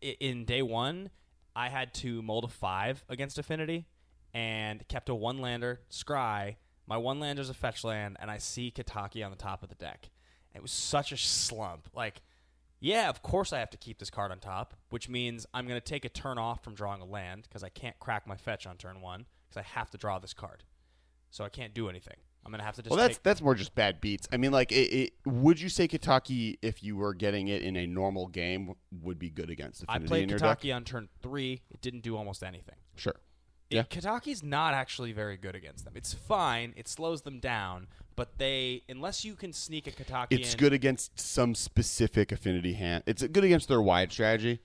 [0.00, 1.10] In day one,
[1.54, 3.86] I had to mold a five against Affinity
[4.34, 6.56] and kept a one lander, Scry.
[6.86, 9.74] My one lander's a fetch land, and I see Kataki on the top of the
[9.76, 10.10] deck.
[10.54, 11.88] It was such a slump.
[11.94, 12.22] Like,
[12.80, 15.80] yeah, of course I have to keep this card on top, which means I'm going
[15.80, 18.66] to take a turn off from drawing a land because I can't crack my fetch
[18.66, 20.64] on turn one because I have to draw this card.
[21.30, 22.16] So I can't do anything.
[22.44, 24.26] I'm going to have to just Well, that's take that's more just bad beats.
[24.32, 27.76] I mean, like, it, it, would you say Kataki, if you were getting it in
[27.76, 30.60] a normal game, would be good against I played in your deck?
[30.60, 31.60] Kataki on turn three.
[31.70, 32.76] It didn't do almost anything.
[32.96, 33.14] Sure.
[33.70, 33.82] It- Yeah.
[33.84, 35.94] Kataki's not actually very good against them.
[35.96, 36.74] It's fine.
[36.76, 40.72] It slows them down, but they unless you can sneak a Kataki It's in, good
[40.72, 43.04] against some specific Affinity hand.
[43.06, 44.60] It's good against their wide strategy.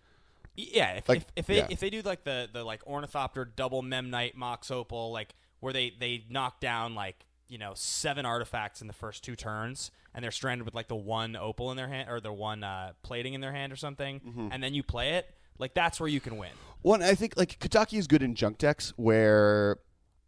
[0.58, 1.68] Yeah, if, Like, if, if they yeah.
[1.70, 5.92] if they do like the the like ornithopter double memnite mox opal like where they
[6.00, 10.32] they knock down like you know seven artifacts in the first two turns and they're
[10.32, 13.42] stranded with like the one opal in their hand or the one uh, plating in
[13.42, 14.48] their hand or something Mm-hmm.
[14.52, 16.52] and then you play it like that's where you can win.
[16.82, 19.78] One, I think like Kataki is good in junk decks where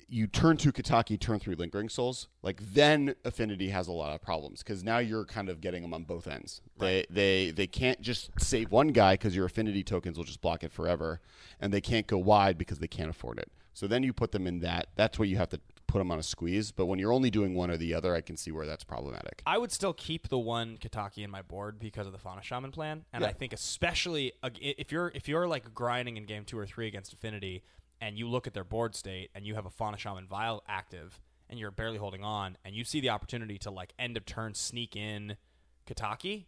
[0.10, 2.30] you turn two Kataki, turn three Lingering Souls.
[2.42, 5.94] Like then Affinity has a lot of problems because now you're kind of getting them
[5.94, 6.62] on both ends.
[6.80, 10.64] They they they can't just save one guy because your Affinity tokens will just block
[10.64, 11.22] it forever,
[11.60, 13.52] and they can't go wide because they can't afford it.
[13.74, 14.88] So then you put them in that.
[14.96, 16.72] That's where you have to put them on a squeeze.
[16.72, 19.42] But when you're only doing one or the other, I can see where that's problematic.
[19.46, 22.72] I would still keep the one Kataki in my board because of the Fauna Shaman
[22.72, 23.30] plan, and Yeah.
[23.30, 26.88] I think especially uh, if you're if you're like grinding in game two or three
[26.88, 27.64] against Affinity,
[28.02, 31.20] and you look at their board state and you have a Fauna Shaman Vial active,
[31.50, 34.54] and you're barely holding on, and you see the opportunity to like end of turn
[34.54, 35.38] sneak in
[35.88, 36.46] Kataki,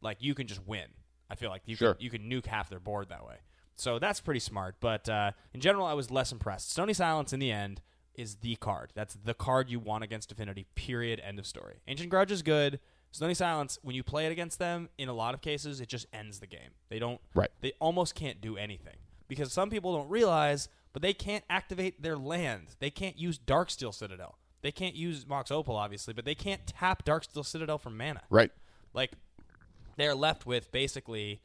[0.00, 0.88] like you can just win.
[1.28, 1.94] I feel like you Sure.
[1.94, 3.36] can you can nuke half their board that way.
[3.76, 4.76] So that's pretty smart.
[4.80, 6.70] But uh, in general, I was less impressed.
[6.70, 7.80] Stony Silence in the end
[8.14, 8.92] is the card.
[8.94, 10.66] That's the card you want against Affinity.
[10.74, 11.20] Period.
[11.24, 11.76] End of story.
[11.86, 12.80] Ancient Grudge is good.
[13.12, 16.06] Stony Silence, when you play it against them, in a lot of cases, it just
[16.12, 16.70] ends the game.
[16.88, 17.20] They don't.
[17.34, 17.50] Right.
[17.60, 18.96] They almost can't do anything
[19.26, 22.76] because some people don't realize, but they can't activate their land.
[22.78, 24.38] They can't use Darksteel Citadel.
[24.62, 28.22] They can't use Mox Opal, obviously, but they can't tap Darksteel Citadel for mana.
[28.28, 28.52] Right.
[28.92, 29.12] Like
[29.96, 31.40] they're left with basically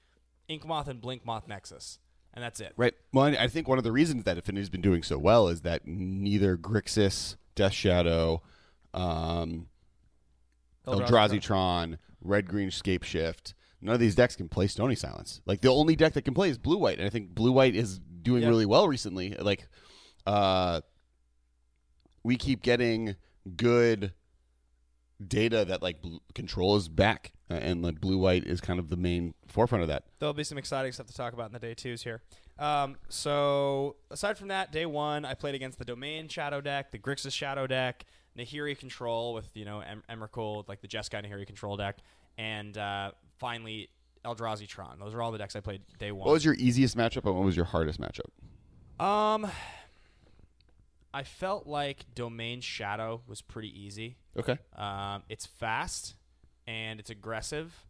[0.50, 2.00] Inkmoth and Blinkmoth Nexus.
[2.36, 2.74] And that's it.
[2.78, 2.94] Right.
[3.14, 5.62] Well, I I think one of the reasons that Affinity's been doing so well is
[5.62, 8.42] that neither Grixis, Death Shadow,
[8.94, 9.68] um,
[10.86, 15.42] Eldrazi Eldrazi Red Green Scape Shift, none of these decks can play Stony Silence.
[15.46, 17.76] Like the only deck that can play is Blue White, and I think Blue White
[17.76, 19.36] is doing really well recently.
[19.40, 19.68] Like,
[20.26, 20.82] uh,
[22.24, 23.16] we keep getting
[23.56, 24.14] good
[25.26, 25.98] data that like
[26.34, 29.88] control is back, uh, and like Blue White is kind of the main forefront of
[29.90, 30.04] that.
[30.20, 32.22] There'll be some exciting stuff to talk about in the day twos here.
[32.58, 37.00] Um, so aside from that, day one, I played against the Domain Shadow deck, the
[37.00, 38.06] Grixis Shadow deck,
[38.38, 41.98] Nahiri Control with you know em- Emrakul, like the Jeskai Nahiri Control deck,
[42.38, 43.90] and uh, finally
[44.24, 44.98] Eldrazi Tron.
[45.00, 46.26] Those are all the decks I played day one.
[46.26, 48.30] What was your easiest matchup, and what was your hardest matchup?
[49.04, 49.50] um,
[51.14, 54.18] I felt like Domain Shadow was pretty easy.
[54.38, 54.58] Okay.
[54.76, 56.16] Um, it's fast
[56.68, 57.86] and it's aggressive,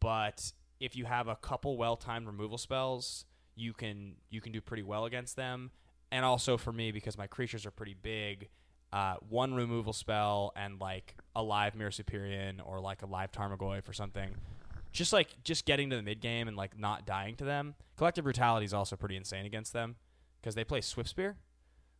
[0.00, 4.82] but if you have a couple well-timed removal spells, you can you can do pretty
[4.82, 5.70] well against them.
[6.10, 8.48] And also for me, because my creatures are pretty big,
[8.92, 13.88] uh, one removal spell and like a live Mirror Superior or like a live Tarmogoyf
[13.88, 14.34] or something,
[14.92, 17.74] just like just getting to the mid game and like not dying to them.
[17.96, 19.96] Collective Brutality is also pretty insane against them
[20.40, 21.36] because they play Swift Spear.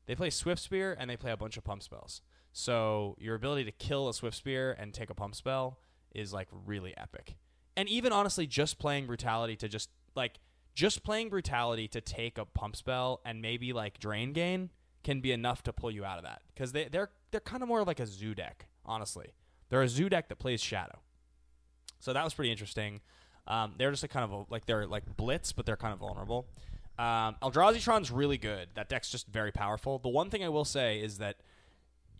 [0.06, 2.20] They play Swift Spear and they play a bunch of pump spells.
[2.52, 5.78] So your ability to kill a Swift Spear and take a pump spell
[6.14, 7.37] is like really epic.
[7.77, 10.38] And even honestly, just playing Brutality to just like
[10.74, 14.70] just playing Brutality to take a pump spell and maybe like Drain Gain
[15.03, 17.68] can be enough to pull you out of that because they they're they're kind of
[17.68, 18.66] more like a zoo deck.
[18.87, 19.35] Honestly,
[19.70, 21.00] they're a zoo deck that plays Shadow.
[22.00, 23.00] So that was pretty interesting.
[23.46, 26.00] Um, they're just a kind of a, like they're like blitz, but they're kind of
[26.00, 26.46] vulnerable.
[26.98, 28.68] Um, Eldrazi Tron's really good.
[28.74, 29.98] That deck's just very powerful.
[29.98, 31.37] The one thing I will say is that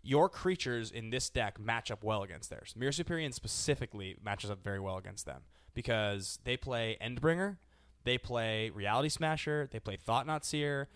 [0.05, 2.73] your creatures in this deck match up well against theirs.
[2.77, 5.41] Mirror Superior specifically matches up very well against them
[5.73, 7.57] because they play Endbringer,
[8.03, 10.89] they play Reality Smasher, they play Thought-Knot Seer,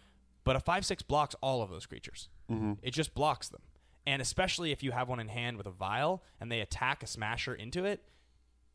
[0.44, 2.30] but a 5 6 blocks all of those creatures.
[2.52, 2.74] Mm-hmm.
[2.84, 3.62] It just blocks them.
[4.06, 7.08] And especially if you have one in hand with a vial and they attack a
[7.08, 8.04] smasher into it,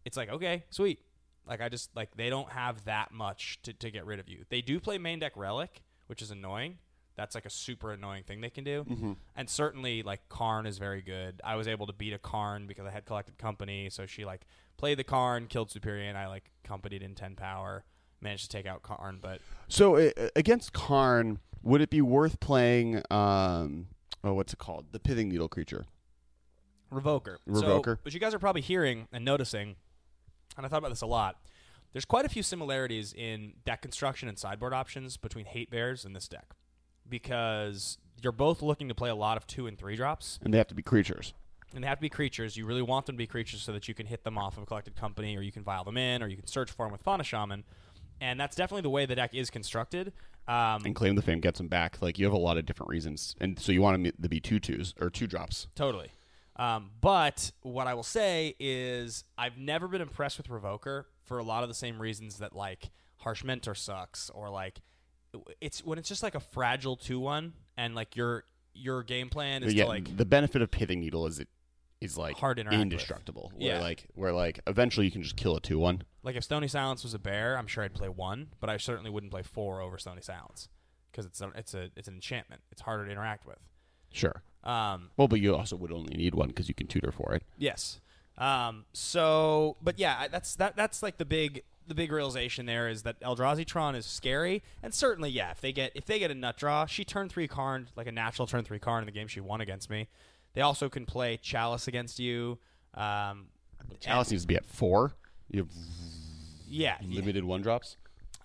[0.05, 1.01] it's like, okay, sweet.
[1.47, 4.45] Like I just like they don't have that much to, to get rid of you.
[4.49, 6.79] They do play main deck relic, which is annoying.
[7.17, 8.85] That's like a super annoying thing they can do.
[9.37, 11.41] And certainly like Karn is very good.
[11.45, 14.47] I was able to beat a Karn because I had collected company, so she like
[14.77, 17.85] played the Karn, killed Superior, and I like companied in ten power,
[18.21, 23.03] managed to take out Karn, but So uh, against Karn, would it be worth playing?
[23.11, 23.87] Um,
[24.23, 24.87] oh, what's it called?
[24.93, 25.87] The pithing needle creature.
[26.93, 27.39] Revoker.
[27.49, 27.97] Revoker.
[27.97, 29.77] So, what you guys are probably hearing and noticing,
[30.57, 31.37] and I thought about this a lot.
[31.93, 36.15] There's quite a few similarities in deck construction and sideboard options between Hate Bears and
[36.15, 36.55] this deck,
[37.09, 40.59] because you're both looking to play a lot of two and three drops, And they
[40.59, 41.35] have to be creatures.
[41.75, 42.57] and they have to be creatures.
[42.57, 44.63] You really want them to be creatures so that you can hit them off of
[44.63, 46.93] a collected company, or you can vial them in, or you can search for them
[46.93, 47.65] with Fauna Shaman.
[48.21, 50.13] And that's definitely the way the deck is constructed.
[50.47, 52.01] Um, And claim the fame gets them back.
[52.03, 54.41] Like you have a lot of different reasons, and so you want them to be
[54.41, 55.67] two twos or two drops.
[55.75, 56.11] Totally.
[56.57, 61.43] Um, but what I will say is I've never been impressed with Revoker for a
[61.43, 64.81] lot of the same reasons that like Harsh Mentor sucks or like
[65.61, 68.45] it's when it's just like a fragile two one and like your
[68.75, 71.49] your game plan is yeah, to like the benefit of pithing needle is it
[72.01, 72.83] is like Hard to interact with.
[72.83, 73.53] indestructible.
[73.57, 73.81] Where Yeah.
[73.81, 76.03] like where like eventually you can just kill a two one.
[76.23, 79.11] like if Stony Silence was a bear, I'm sure I'd play one, but I certainly
[79.11, 80.69] wouldn't play four over Stony Silence
[81.11, 82.63] because it's a, it's a it's an enchantment.
[82.73, 83.59] It's harder to interact with.
[84.13, 84.43] Sure.
[84.65, 87.43] Um, Well, but you also would only need one because you can tutor for it.
[87.59, 88.01] Yes.
[88.39, 90.75] Um, so, but yeah, that's that.
[90.77, 94.95] That's like the big the big realization there is that Eldrazi Tron is scary, and
[94.95, 97.89] certainly, yeah, if they get if they get a nut draw, she turned three Karn
[97.97, 100.09] like a natural turn three Karn in the game she won against me.
[100.55, 102.59] They also can play Chalice against you.
[102.95, 103.47] Um,
[104.01, 105.13] Chalice needs to be at four.
[105.51, 105.69] You have
[106.69, 107.17] yeah, yeah.
[107.17, 107.97] limited one drops.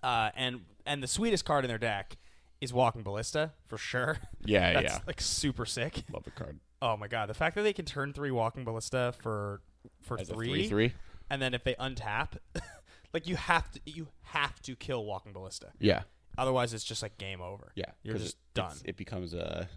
[0.04, 2.18] Uh, and and the sweetest card in their deck
[2.62, 4.18] is Walking Ballista for sure.
[4.44, 5.00] Yeah, That's yeah.
[5.08, 6.04] like super sick.
[6.12, 6.60] Love the card.
[6.82, 9.62] Oh my god, the fact that they can turn three Walking Ballista for
[10.02, 10.94] for As a three, three three.
[11.30, 12.38] and then if they untap,
[13.14, 15.72] like you have to you have to kill Walking Ballista.
[15.80, 16.04] Yeah.
[16.38, 17.72] Otherwise, it's just like game over.
[17.76, 17.86] Yeah.
[18.04, 18.66] you're 'cause just it- done.
[18.68, 19.68] it's- It becomes a.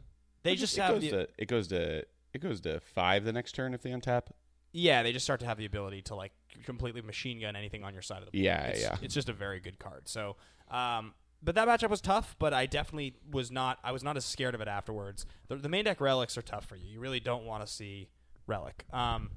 [0.42, 3.33] They just it have goes the- to it goes to it goes to five the
[3.33, 4.29] next turn if they untap.
[4.73, 6.33] yeah, they just start to have the ability to like
[6.64, 8.45] completely machine gun anything on your side of the board.
[8.45, 8.97] Yeah, it's, yeah.
[9.03, 10.09] It's just a very good card.
[10.09, 10.37] So,
[10.71, 12.37] um, but that matchup was tough.
[12.38, 13.79] But I definitely was not.
[13.85, 15.27] I was not as scared of it afterwards.
[15.49, 16.88] The, the main deck relics are tough for you.
[16.88, 18.09] You really don't want to see
[18.47, 18.85] relic.
[18.92, 19.33] Um,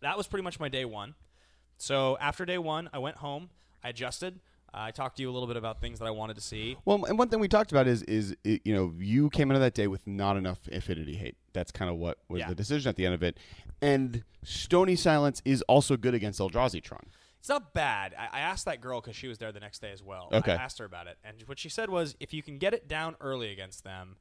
[0.00, 1.14] that was pretty much my day one.
[1.76, 3.50] So after day one, I went home.
[3.82, 4.40] I adjusted.
[4.76, 6.76] I talked to you a little bit about things that I wanted to see.
[6.84, 9.60] Well, and one thing we talked about is is it, you know you came into
[9.60, 11.36] that day with not enough affinity hate.
[11.52, 12.48] That's kind of what was Yeah.
[12.48, 13.38] the decision at the end of it.
[13.80, 17.06] And Stony Silence is also good against Eldrazi Tron.
[17.38, 18.14] It's not bad.
[18.18, 20.28] I, I asked that girl because she was there the next day as well.
[20.32, 20.52] Okay.
[20.52, 22.88] I asked her about it, and what she said was, if you can get it
[22.88, 24.16] down early against them,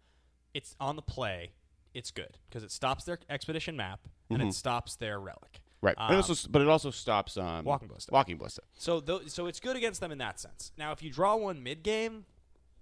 [0.53, 1.53] it's on the play.
[1.93, 4.51] It's good because it stops their expedition map and it mm-hmm.
[4.51, 5.61] stops their relic.
[5.83, 5.95] Right.
[5.97, 8.11] but, it Um, also, but it also stops um, Walking Ballista.
[8.13, 8.61] Walking Ballista.
[8.75, 10.71] So th- so it's good against them in that sense.
[10.77, 12.25] Now, if you draw one mid game,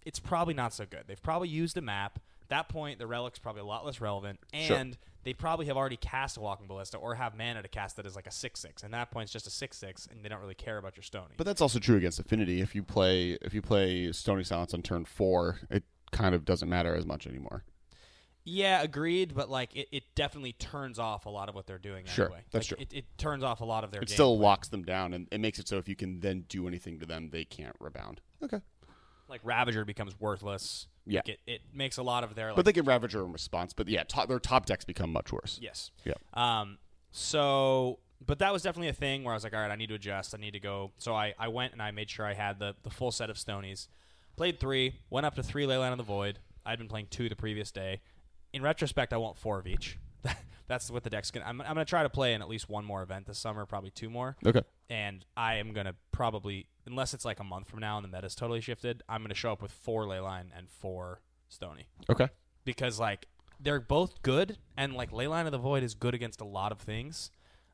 [0.06, 1.04] it's probably not so good.
[1.08, 2.20] They've probably used a map.
[2.44, 4.76] At that point, the relic's probably a lot less relevant, Sure.
[4.78, 8.06] and they probably have already cast a walking ballista or have mana to cast that
[8.06, 8.84] is like a six six.
[8.84, 11.04] And that point, it's just a six six, and they don't really care about your
[11.04, 11.34] stony.
[11.38, 12.62] But that's also true against Affinity.
[12.62, 16.68] If you play if you play Stony Silence on turn four, it kind of doesn't
[16.70, 17.64] matter as much anymore.
[18.52, 19.34] Yeah, agreed.
[19.34, 22.06] But like, it, it definitely turns off a lot of what they're doing.
[22.06, 22.42] Sure, anyway.
[22.52, 22.88] that's Like, true.
[22.98, 24.02] It, it turns off a lot of their.
[24.02, 24.42] It still plan.
[24.44, 27.06] locks them down and it makes it so if you can then do anything to
[27.06, 28.22] them, they can't rebound.
[28.44, 28.60] Okay.
[29.30, 30.88] like Ravager becomes worthless.
[31.06, 31.20] Yeah.
[31.26, 32.48] Like, it, it makes a lot of their.
[32.48, 33.74] Like, But they get Ravager in response.
[33.74, 35.58] But yeah, top, their top decks become much worse.
[35.62, 35.92] Yes.
[36.04, 36.14] Yeah.
[36.34, 36.78] Um.
[37.12, 39.90] So, but that was definitely a thing where I was like, all right, I need
[39.90, 40.34] to adjust.
[40.36, 40.92] I need to go.
[40.98, 43.38] So I, I went and I made sure I had the the full set of
[43.38, 43.88] Stonies.
[44.38, 44.96] Played three.
[45.10, 46.40] Went up to three Leyline of the Void.
[46.66, 48.02] I'd been playing two the previous day.
[48.54, 49.98] In retrospect, I want four of each.
[50.68, 51.46] That's what the deck's gonna.
[51.46, 53.92] I'm, I'm gonna try to play in at least one more event this summer, probably
[53.92, 54.38] two more.
[54.46, 54.62] Okay.
[54.90, 58.36] And I am gonna probably, unless it's like a month from now and the meta's
[58.36, 62.30] totally shifted, I'm gonna show up with four Leyline and four Stony Okay.
[62.64, 63.28] because like
[63.60, 66.80] they're both good and like Leyline of the Void is good against a lot of
[66.80, 67.32] things.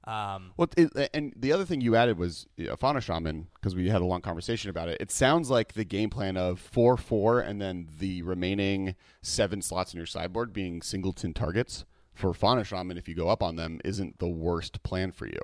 [0.08, 3.90] Um, Well, it, and the other thing you added was uh, Fauna Shaman because we
[3.90, 4.98] had a long conversation about it.
[5.02, 9.94] It sounds like the game plan of four four and then the remaining seven slots
[9.94, 12.98] in your sideboard being singleton targets for Fauna Shaman.
[12.98, 15.42] If you go up on them, isn't the worst plan for you.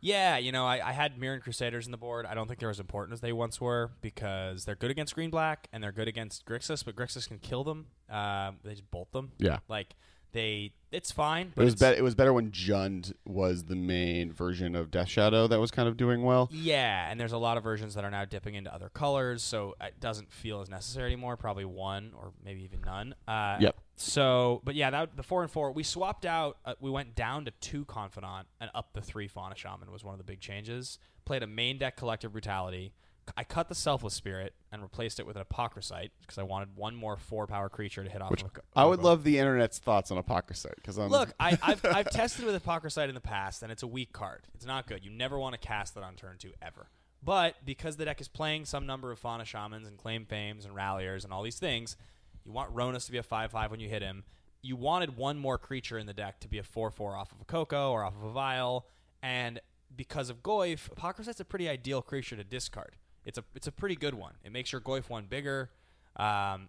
[0.00, 2.26] yeah, you know, I, I had Mirran Crusaders in the board.
[2.26, 5.30] I don't think they're as important as they once were because they're good against green
[5.30, 7.86] black and they're good against Grixis, but Grixis can kill them.
[8.10, 9.32] Um, they just bolt them.
[9.38, 9.60] Yeah.
[9.68, 9.94] Like
[10.32, 11.52] they, it's fine.
[11.54, 11.96] But it was better.
[11.96, 15.88] It was better when Jund was the main version of Death Shadow that was kind
[15.88, 16.48] of doing well.
[16.52, 19.74] Yeah, and there's a lot of versions that are now dipping into other colors, so
[19.80, 21.36] it doesn't feel as necessary anymore.
[21.36, 23.14] Probably one or maybe even none.
[23.26, 23.76] Uh, Yep.
[23.94, 26.58] So, but yeah, that the four and four we swapped out.
[26.64, 30.14] Uh, we went down to two confidant and up to three fauna shaman was one
[30.14, 30.98] of the big changes.
[31.24, 32.92] Played a main deck collective brutality.
[33.36, 36.96] I cut the selfless spirit and replaced it with an apocrysite because I wanted one
[36.96, 38.30] more four power creature to hit off.
[38.30, 41.56] Which of a, I would love the internet's thoughts on apocrysite because I'm Look, I,
[41.62, 44.42] I've, I've tested with apocrysite in the past, and it's a weak card.
[44.54, 45.04] It's not good.
[45.04, 46.88] You never want to cast that on turn two ever.
[47.22, 50.74] But because the deck is playing some number of Fauna Shamans and Claim Fames and
[50.74, 51.96] Ralliers and all these things,
[52.44, 54.24] you want Rhonas to be a 5 5 when you hit him.
[54.60, 57.40] You wanted one more creature in the deck to be a 4 4 off of
[57.40, 58.86] a Coco or off of a Vial.
[59.22, 59.60] And
[59.94, 62.96] because of Goyf, apocrysite's a pretty ideal creature to discard.
[63.24, 64.34] It's a, it's a pretty good one.
[64.44, 65.70] It makes your Goyf one bigger.
[66.16, 66.68] Um,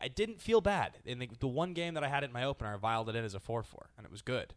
[0.00, 2.44] I didn't feel bad in the, the one game that I had it in my
[2.44, 2.74] opener.
[2.74, 4.54] I viled it in as a four four, and it was good.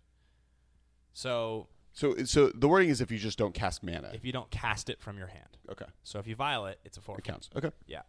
[1.13, 4.11] So so so the wording is if you just don't cast mana.
[4.13, 6.97] if you don't cast it from your hand, okay, so if you vial it, it's
[6.97, 7.17] a four.
[7.17, 7.49] it counts.
[7.55, 7.71] Okay.
[7.87, 8.01] Yeah.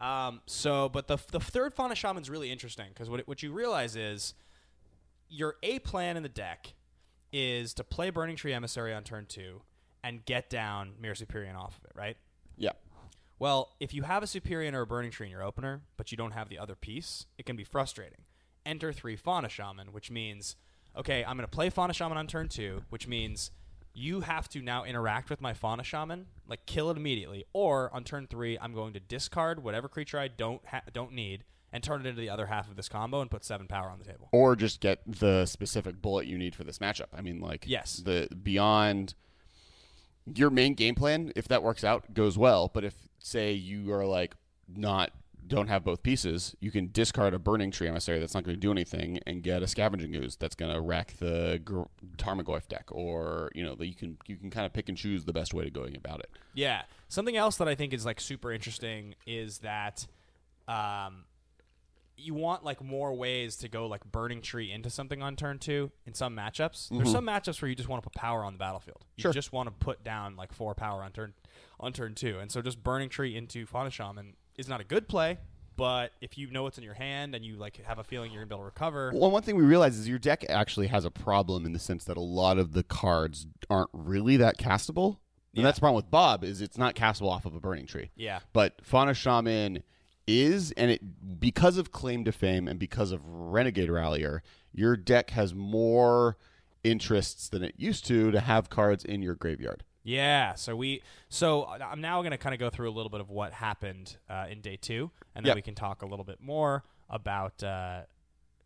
[0.00, 3.42] Um, so, but the the third Fauna Shaman is really interesting because what it- what
[3.42, 4.34] you realize is
[5.28, 6.72] your A plan in the deck
[7.32, 9.60] is to play Burning Tree Emissary on turn two
[10.02, 12.16] and get down Mirror Superior off of it, right?
[13.40, 16.16] Well, if you have a Superior or a Burning Tree in your opener, but you
[16.16, 18.18] don't have the other piece, it can be frustrating.
[18.66, 20.56] Enter three Fauna Shaman, which means,
[20.94, 23.50] okay, I'm going to play Fauna Shaman on turn two, which means
[23.94, 28.04] you have to now interact with my Fauna Shaman, like kill it immediately, or on
[28.04, 32.00] turn three, I'm going to discard whatever creature I don't ha- don't need and turn
[32.04, 34.28] it into the other half of this combo and put seven power on the table.
[34.32, 37.06] Or just get the specific bullet you need for this matchup.
[37.16, 38.02] I mean, like Yes.
[38.04, 39.14] the beyond
[40.34, 41.32] your main game plan.
[41.34, 42.70] If that works out, goes well.
[42.72, 44.34] But if say you are like
[44.68, 45.12] not
[45.46, 48.60] don't have both pieces, you can discard a burning tree emissary that's not going to
[48.60, 51.82] do anything and get a scavenging ooze that's going to wreck the Gr-
[52.16, 52.84] Tarmogoyf deck.
[52.90, 55.52] Or you know, that you can you can kind of pick and choose the best
[55.52, 56.30] way to going about it.
[56.54, 56.82] Yeah.
[57.08, 60.06] Something else that I think is like super interesting is that
[60.68, 61.24] um,
[62.20, 65.90] you want like more ways to go like burning tree into something on turn two
[66.06, 66.88] in some matchups.
[66.88, 67.10] There's mm-hmm.
[67.12, 69.04] some matchups where you just want to put power on the battlefield.
[69.16, 69.32] You Sure.
[69.32, 71.34] just want to put down like four power on turn
[71.78, 75.08] on turn two, and so just burning tree into Fauna Shaman is not a good
[75.08, 75.38] play.
[75.76, 78.42] But if you know what's in your hand and you like have a feeling you're
[78.42, 81.06] gonna be able to recover, Well, one thing we realize is your deck actually has
[81.06, 85.16] a problem in the sense that a lot of the cards aren't really that castable.
[85.54, 85.64] And Yeah.
[85.64, 88.10] that's the problem with Bob is it's not castable off of a burning tree.
[88.14, 89.82] yeah, But Fauna Shaman
[90.30, 95.30] is, and it because of Claim to Fame and because of Renegade Rallier, your deck
[95.30, 96.36] has more
[96.82, 99.84] interests than it used to to have cards in your graveyard.
[100.02, 103.10] Yeah, so we so uh, I'm now going to kind of go through a little
[103.10, 105.56] bit of what happened uh, in day two, and then Yep.
[105.56, 108.02] we can talk a little bit more about uh,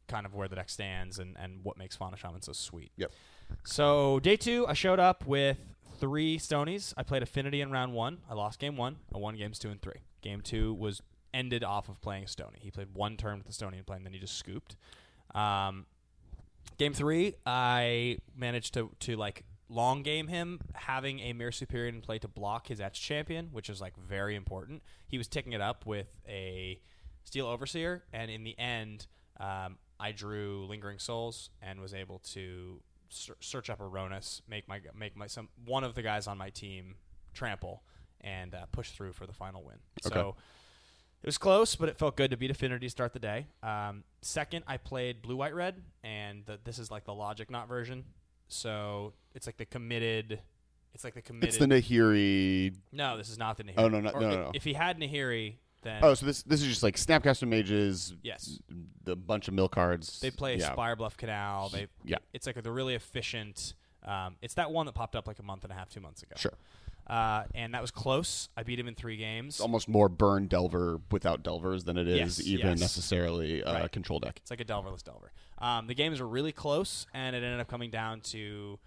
[0.07, 2.93] kind of where the deck stands and, and what makes Fauna Shaman so sweet.
[2.97, 3.11] Yep.
[3.65, 5.59] So day two, I showed up with
[5.99, 6.95] three Stonies.
[6.97, 8.19] I played Affinity in round one.
[8.31, 8.97] I lost game one.
[9.15, 10.03] I won games two and three.
[10.23, 11.03] Game two was
[11.35, 12.61] ended off of playing Stony.
[12.61, 14.77] He played one turn with the Stony and playing, then he just scooped.
[15.35, 15.85] Um,
[16.79, 22.01] game three, I managed to to like long game him, having a Mirror Superior in
[22.01, 24.83] play to block his Etched Champion, which is like very important.
[25.09, 26.81] He was ticking it up with a
[27.25, 29.07] Steel Overseer, and in the end,
[29.41, 34.81] um, I drew Lingering Souls and was able to ser- search up Aronis, make my
[34.97, 36.97] make my some one of the guys on my team
[37.33, 37.83] trample,
[38.21, 39.77] and uh, push through for the final win.
[40.07, 40.15] Okay.
[40.15, 40.37] So
[41.25, 43.47] it was close, but it felt good to beat Affinity to start the day.
[43.63, 47.67] Um, second, I played Blue White Red, and the, this is like the Logic Knot
[47.67, 48.05] version.
[48.49, 50.39] So it's like the committed.
[50.93, 51.49] It's like the committed.
[51.49, 52.75] It's the Nahiri.
[52.93, 53.75] no, this is not the Nahiri.
[53.79, 54.51] Oh, no, no, Or no, if, no, no.
[54.53, 58.59] If he had Nahiri, then Oh, so this this is just like Snapcaster Mages, yes,
[59.03, 60.21] the bunch of mill cards.
[60.21, 60.73] they play yeah.
[60.73, 61.71] Spire Bluff Canal.
[61.71, 62.19] They Yeah.
[62.35, 63.73] it's like the really efficient.
[64.05, 66.23] Um, it's that one that popped up like a month and a half, two months
[66.23, 66.35] ago.
[66.37, 66.53] Sure.
[67.07, 68.49] Uh, and that was close.
[68.57, 69.57] I beat him in three games.
[69.57, 72.81] It's almost more burn Delver without Delvers than it is Yes, even yes.
[72.81, 73.93] necessarily a Right.
[73.93, 74.39] control deck.
[74.41, 75.31] It's like a Delverless Delver.
[75.59, 78.79] Um, the games were really close, and it ended up coming down to,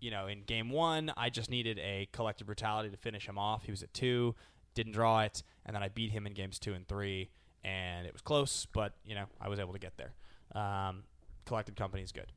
[0.00, 3.64] you know, in game one, I just needed a collective brutality to finish him off.
[3.64, 4.34] He was at two,
[4.74, 7.30] didn't draw it, and then I beat him in games two and three,
[7.64, 10.14] and it was close, but you know, I was able to get there.
[10.54, 11.04] Um,
[11.44, 12.30] collected company is good.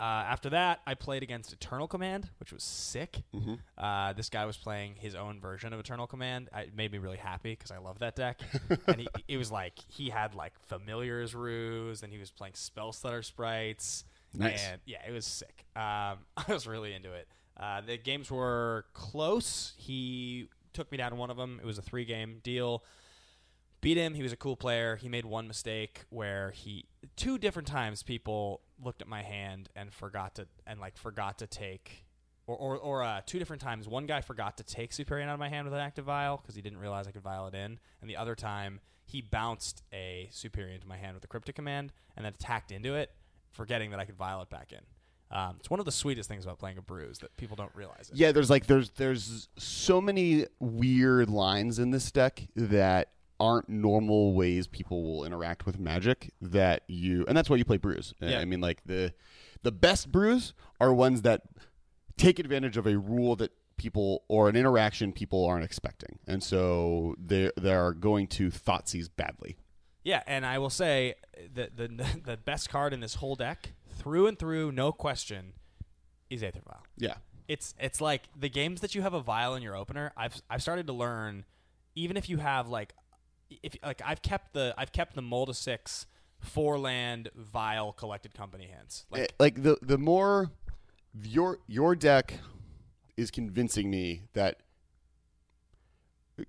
[0.00, 3.22] Uh, after that, I played against Eternal Command, which was sick.
[3.76, 6.48] Uh, this guy was playing his own version of Eternal Command.
[6.52, 8.40] I, it made me really happy because I love that deck.
[8.86, 12.92] and he, it was like he had like Familiar's Ruse, and he was playing Spell
[12.92, 14.04] Stutter sprites.
[14.32, 14.64] Nice.
[14.70, 15.64] And yeah, it was sick.
[15.74, 15.82] Um,
[16.36, 17.26] I was really into it.
[17.56, 19.74] Uh, the games were close.
[19.76, 21.58] He took me down in one of them.
[21.60, 22.84] It was a three game deal
[23.80, 24.14] beat him.
[24.14, 24.96] He was a cool player.
[24.96, 29.92] He made one mistake where he two different times people looked at my hand and
[29.92, 32.04] forgot to and like forgot to take
[32.46, 33.88] or or, or uh, two different times.
[33.88, 36.54] One guy forgot to take Superior out of my hand with an active vial because
[36.54, 40.28] he didn't realize I could vial it in, and the other time he bounced a
[40.32, 43.12] Superior into my hand with a cryptic command and then attacked into it,
[43.52, 44.80] forgetting that I could vial it back in.
[45.30, 48.08] Um, it's one of the sweetest things about playing a bruise that people don't realize
[48.10, 48.16] it.
[48.16, 53.10] Yeah, there's like there's there's so many weird lines in this deck that
[53.40, 57.76] aren't normal ways people will interact with magic that you and that's why you play
[57.76, 58.14] brews.
[58.20, 58.38] Yeah.
[58.38, 59.12] I mean like the
[59.62, 61.42] the best brews are ones that
[62.16, 66.18] take advantage of a rule that people or an interaction people aren't expecting.
[66.26, 69.56] And so they they are going to thoughtseize badly.
[70.04, 71.14] Yeah, and I will say
[71.54, 71.88] the the
[72.24, 75.54] the best card in this whole deck, through and through, no question,
[76.28, 76.84] is Aether Vial.
[76.98, 77.14] Yeah.
[77.46, 80.12] It's it's like the games that you have a vial in your opener.
[80.16, 81.46] I've I've started to learn,
[81.94, 82.92] even if you have like,
[83.62, 86.06] if like I've kept the I've kept the mold of six
[86.40, 89.06] four land vial collected company hands.
[89.10, 90.50] Like Eh, like the the more
[91.22, 92.34] your your deck
[93.16, 94.60] is convincing me that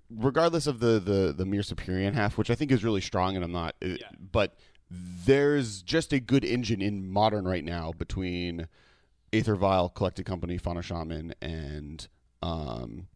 [0.08, 3.44] regardless of the the the mere superior half which i think is really strong and
[3.44, 3.96] i'm not uh, Yeah.
[4.30, 4.56] but
[4.88, 8.68] there's just a good engine in modern right now between
[9.32, 12.06] aether Vial, collected company fauna shaman and
[12.42, 13.08] um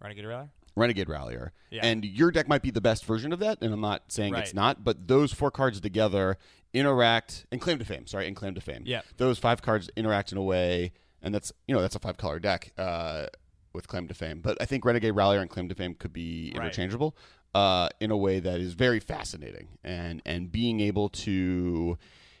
[0.00, 0.48] Renegade.
[0.76, 1.86] Renegade rallier Yeah.
[1.86, 4.54] and your deck might be the best version of that and i'm not saying it's
[4.54, 6.36] not but those four cards together
[6.72, 9.02] interact and claim to fame sorry and claim to fame Yeah.
[9.16, 12.38] those five cards interact in a way, and that's you know that's a five color
[12.40, 13.26] deck uh,
[13.72, 14.40] with claim to fame.
[14.40, 16.64] But I think Renegade Rallier and claim to fame could be Right.
[16.64, 17.16] interchangeable
[17.54, 21.96] uh, in a way that is very fascinating, and and being able to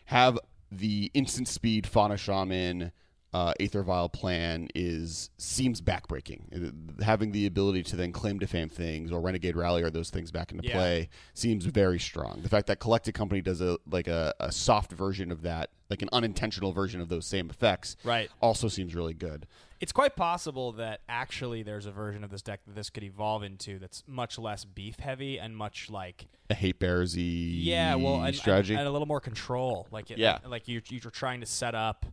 [0.06, 0.38] have
[0.72, 2.90] the instant speed fauna shaman.
[3.34, 7.00] Uh, Aether Vial plan is seems backbreaking.
[7.02, 10.30] Having the ability to then claim to fame things or Renegade Rally or those things
[10.30, 10.74] back into Yeah.
[10.74, 12.42] play seems very strong.
[12.42, 16.00] The fact that Collected Company does a like a, a soft version of that, like
[16.00, 18.30] an unintentional version of those same effects, Right.
[18.40, 19.48] also seems really good.
[19.80, 23.42] It's quite possible that actually there's a version of this deck that this could evolve
[23.42, 28.36] into that's much less beef heavy and much like A hate bearsy yeah, well, and,
[28.36, 28.74] strategy.
[28.74, 29.88] and, and a little more control.
[29.90, 30.38] Like it, Yeah.
[30.46, 32.06] like you're you're trying to set up,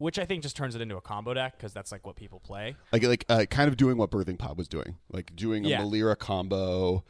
[0.00, 2.40] which I think just turns it into a combo deck because that's like what people
[2.40, 2.74] play.
[2.92, 5.82] like like uh, kind of doing what Birthing Pod was doing, like doing a Yeah.
[5.82, 7.04] Melira combo.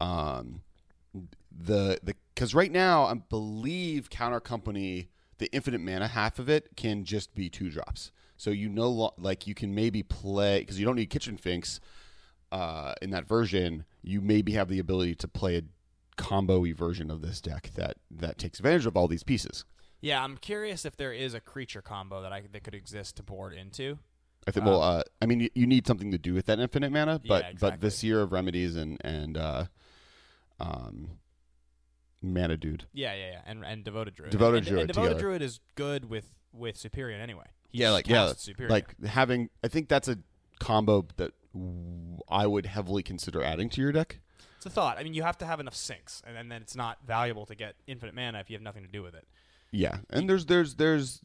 [0.00, 0.62] Um,
[1.50, 6.76] the the because right now I believe Counter Company the infinite mana half of it
[6.76, 8.10] can just be two drops.
[8.36, 11.78] So you know, lo- like you can maybe play because you don't need Kitchen Finks
[12.52, 13.84] uh, in that version.
[14.02, 15.62] You maybe have the ability to play a
[16.16, 19.64] combo-y version of this deck that that takes advantage of all these pieces.
[20.00, 23.22] Yeah, I'm curious if there is a creature combo that I that could exist to
[23.22, 23.98] board into.
[24.46, 24.64] I think.
[24.64, 27.22] well, uh, I mean, you, you need something to do with that infinite mana, but
[27.22, 27.78] Yeah, but exactly.
[27.80, 29.64] Vizier of Remedies and and uh,
[30.58, 31.18] um,
[32.22, 32.86] mana dude.
[32.92, 34.30] Yeah, yeah, yeah, and and devoted druid.
[34.30, 35.20] Devoted and, Druid and devoted together.
[35.20, 37.46] druid is good with with Superior anyway.
[37.68, 38.70] He yeah, like yeah, superior.
[38.70, 39.50] like having.
[39.62, 40.18] I think that's a
[40.58, 41.32] combo that
[42.28, 44.20] I would heavily consider adding to your deck.
[44.56, 44.98] it's a thought.
[44.98, 47.54] I mean, you have to have enough sinks, and then, then it's not valuable to
[47.54, 49.26] get infinite mana if you have nothing to do with it.
[49.72, 51.20] Yeah, and there's there's there's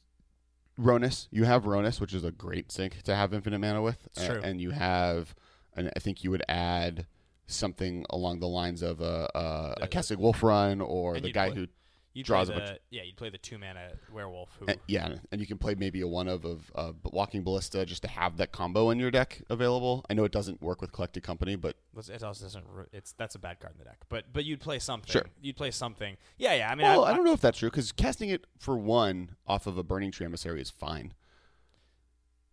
[0.80, 1.28] Rhonas.
[1.32, 4.08] You have Rhonas, which is a great sync to have infinite mana with.
[4.08, 4.42] It's true.
[4.44, 5.34] And you have,
[5.76, 7.08] and I think you would add
[7.48, 11.34] something along the lines of a a, a Kessig Wolf run or And the you'd
[11.34, 11.68] guy play- who
[12.16, 14.80] You'd Draws a play bunch the, yeah, you'd play the two mana werewolf who and,
[14.88, 18.08] yeah, and you can play maybe a one of of uh, Walking Ballista just to
[18.08, 20.06] have that combo in your deck available.
[20.10, 22.66] I know it doesn't work with Collected Company, but it also doesn't.
[22.94, 25.12] It's that's a bad card in the deck, but but you'd play something.
[25.12, 25.26] Sure.
[25.42, 26.16] You'd play something.
[26.38, 26.72] Yeah, yeah.
[26.72, 29.32] I mean, well, I, I don't know if that's true because casting it for one
[29.46, 31.14] off of a Burning Tree Emissary is fine.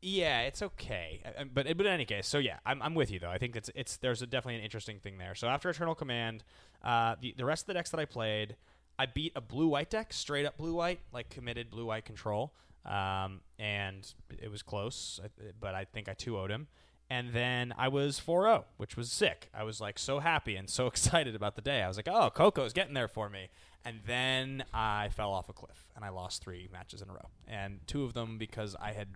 [0.05, 3.13] Yeah, it's okay, I- I- but but in any case, so yeah, I'm, I'm with
[3.13, 3.31] you though.
[3.31, 5.37] I think it's it's there's a, definitely an interesting thing there.
[5.37, 6.43] So after Eternal Command,
[6.83, 8.57] uh, the the rest of the decks that I played,
[8.99, 12.55] I beat a blue white deck, straight up blue white, like committed blue white control,
[12.85, 15.21] um, and it was close,
[15.61, 16.69] but I think I two owed him.
[17.11, 19.51] And then I was 4-0, which was sick.
[19.53, 21.83] I was like so happy and so excited about the day.
[21.83, 23.51] I was like, "Oh, Coco's getting there for me."
[23.85, 27.31] And then I fell off a cliff and I lost 3 matches in a row.
[27.47, 29.09] And two of them because I had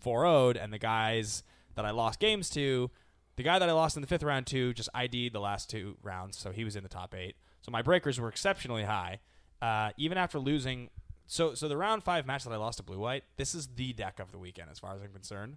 [0.00, 1.42] 4 0'd, and the guys
[1.74, 2.90] that I lost games to,
[3.36, 5.96] the guy that I lost in the fifth round to just ID'd the last two
[6.02, 7.36] rounds, so he was in the top eight.
[7.62, 9.20] So my breakers were exceptionally high.
[9.60, 10.90] Uh, even after losing,
[11.26, 13.92] so so the round five match that I lost to Blue White, this is the
[13.92, 15.56] deck of the weekend as far as I'm concerned.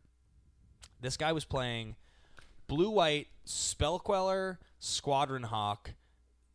[0.99, 1.95] This guy was playing
[2.67, 5.93] Blue White, Spell Queller, Squadron Hawk,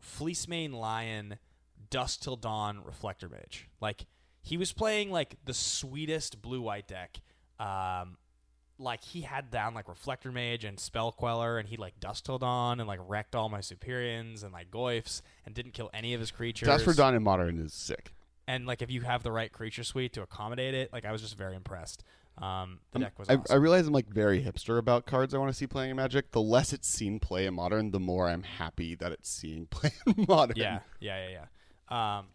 [0.01, 1.39] Fleece Mane Lion,
[1.91, 3.69] Dusk Till Dawn, Reflector Mage.
[3.81, 4.07] Like
[4.43, 7.21] he was playing like the sweetest blue white deck.
[7.59, 8.17] Um,
[8.79, 12.81] like he had down like Reflector Mage and Spell Queller, and he like Till Dawn
[12.81, 16.31] and like wrecked all my Superiors and like Goyfs and didn't kill any of his
[16.31, 16.67] creatures.
[16.67, 18.13] Dusk for Dawn in Modern is sick.
[18.49, 21.23] And like if you have the right creature suite to accommodate it, like I was
[21.23, 22.05] just very impressed.
[22.39, 23.47] Um, the deck was I, awesome.
[23.51, 26.33] I realize I'm like very hipster about cards I want to see playing in Magic.
[26.33, 29.91] The less it's seen play in Modern, the more I'm happy that it's seeing play
[30.07, 30.57] in Modern.
[30.57, 31.47] Yeah, yeah, yeah,
[31.91, 32.19] yeah.
[32.19, 32.27] Um,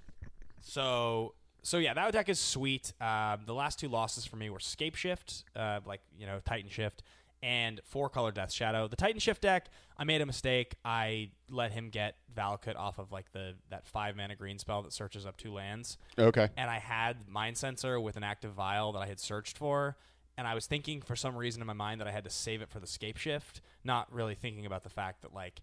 [0.60, 2.94] so so yeah, that deck is sweet.
[3.02, 6.70] Um, the last two losses for me were Scape Shift, uh, like you know Titan
[6.70, 7.04] Shift,
[7.44, 8.88] and four color Death Shadow.
[8.88, 10.76] The Titan Shift deck, I made a mistake.
[10.86, 14.94] I let him get Valakut off of like the that five mana green spell that
[14.94, 16.48] searches up two lands Okay.
[16.58, 19.98] and I had Mindcensor with an active vial that I had searched for,
[20.38, 22.62] and I was thinking for some reason in my mind that I had to save
[22.62, 25.62] it for the scape shift, not really thinking about the fact that like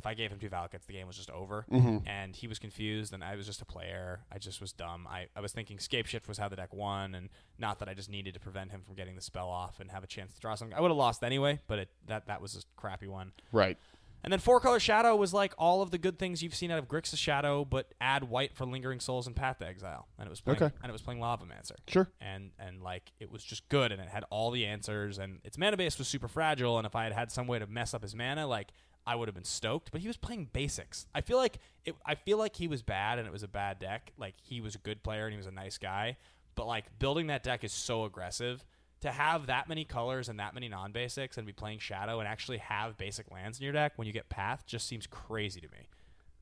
[0.00, 1.98] if I gave him two Valakuts, the game was just over, mm-hmm.
[2.08, 4.20] and he was confused, and I was just a player.
[4.32, 5.06] I just was dumb.
[5.06, 7.28] I, I was thinking scape shift was how the deck won, and
[7.58, 10.02] not that I just needed to prevent him from getting the spell off and have
[10.02, 10.76] a chance to draw something.
[10.76, 13.32] I would have lost anyway, but it, that that was a crappy one.
[13.52, 13.76] Right.
[14.22, 16.78] And then four color shadow was like all of the good things you've seen out
[16.78, 20.30] of Grixis Shadow, but add white for lingering souls and Path to Exile, and it
[20.30, 20.74] was playing, Okay.
[20.82, 21.76] and it was playing Lava Mancer.
[21.88, 22.10] Sure.
[22.20, 25.56] And and like it was just good, and it had all the answers, and its
[25.56, 26.76] mana base was super fragile.
[26.76, 28.72] And if I had had some way to mess up his mana, like
[29.06, 29.90] I would have been stoked.
[29.92, 31.06] But he was playing basics.
[31.14, 33.78] I feel like it, I feel like he was bad, and it was a bad
[33.78, 34.12] deck.
[34.18, 36.16] Like he was a good player, and he was a nice guy,
[36.54, 38.64] but like building that deck is so aggressive
[39.00, 42.58] to have that many colors and that many non-basics and be playing shadow and actually
[42.58, 45.88] have basic lands in your deck when you get path just seems crazy to me.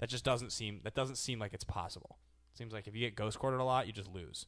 [0.01, 2.19] That just doesn't seem that doesn't seem like it's possible.
[2.53, 4.47] It seems like if you get ghost quartered a lot, you just lose.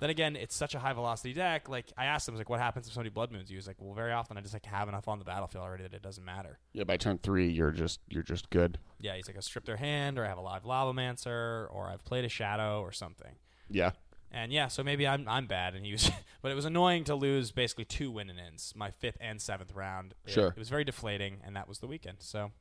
[0.00, 1.68] Then again, it's such a high velocity deck.
[1.68, 3.66] Like I asked him, I was like, "What happens if somebody blood moons you?" He's
[3.66, 6.02] like, "Well, very often I just like have enough on the battlefield already that it
[6.02, 6.84] doesn't matter." Yeah.
[6.84, 8.78] By turn three, you're just you're just good.
[9.00, 11.88] Yeah, he's like, "I strip their hand, or I have a live lava mancer, or
[11.88, 13.34] I've played a shadow, or something."
[13.68, 13.90] Yeah.
[14.30, 16.10] And yeah, so maybe I'm I'm bad, and he was,
[16.42, 19.74] but it was annoying to lose basically two win and ends, my fifth and seventh
[19.74, 20.14] round.
[20.26, 20.48] It- Sure.
[20.48, 22.18] it was very deflating, and that was the weekend.
[22.20, 22.52] So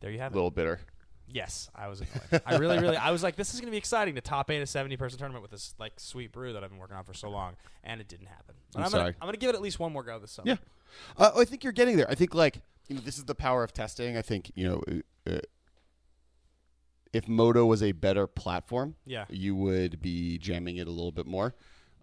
[0.00, 0.34] there you have it.
[0.34, 0.80] A little bitter.
[1.28, 2.42] Yes, I was annoyed.
[2.44, 4.60] I really, really, I was like, this is going to be exciting to top eight
[4.60, 7.14] a seventy person tournament with this like sweet brew that I've been working on for
[7.14, 8.54] so long, and it didn't happen.
[8.72, 9.02] But I'm I'm, sorry.
[9.04, 10.48] Gonna, I'm gonna give it at least one more go this summer.
[10.48, 10.56] Yeah.
[11.16, 12.10] Uh, I think you're getting there.
[12.10, 14.16] I think like you know this is the power of testing.
[14.16, 14.82] I think you know
[15.26, 15.38] uh,
[17.12, 19.26] if Moto was a better platform, Yeah.
[19.28, 21.54] you would be jamming it a little bit more.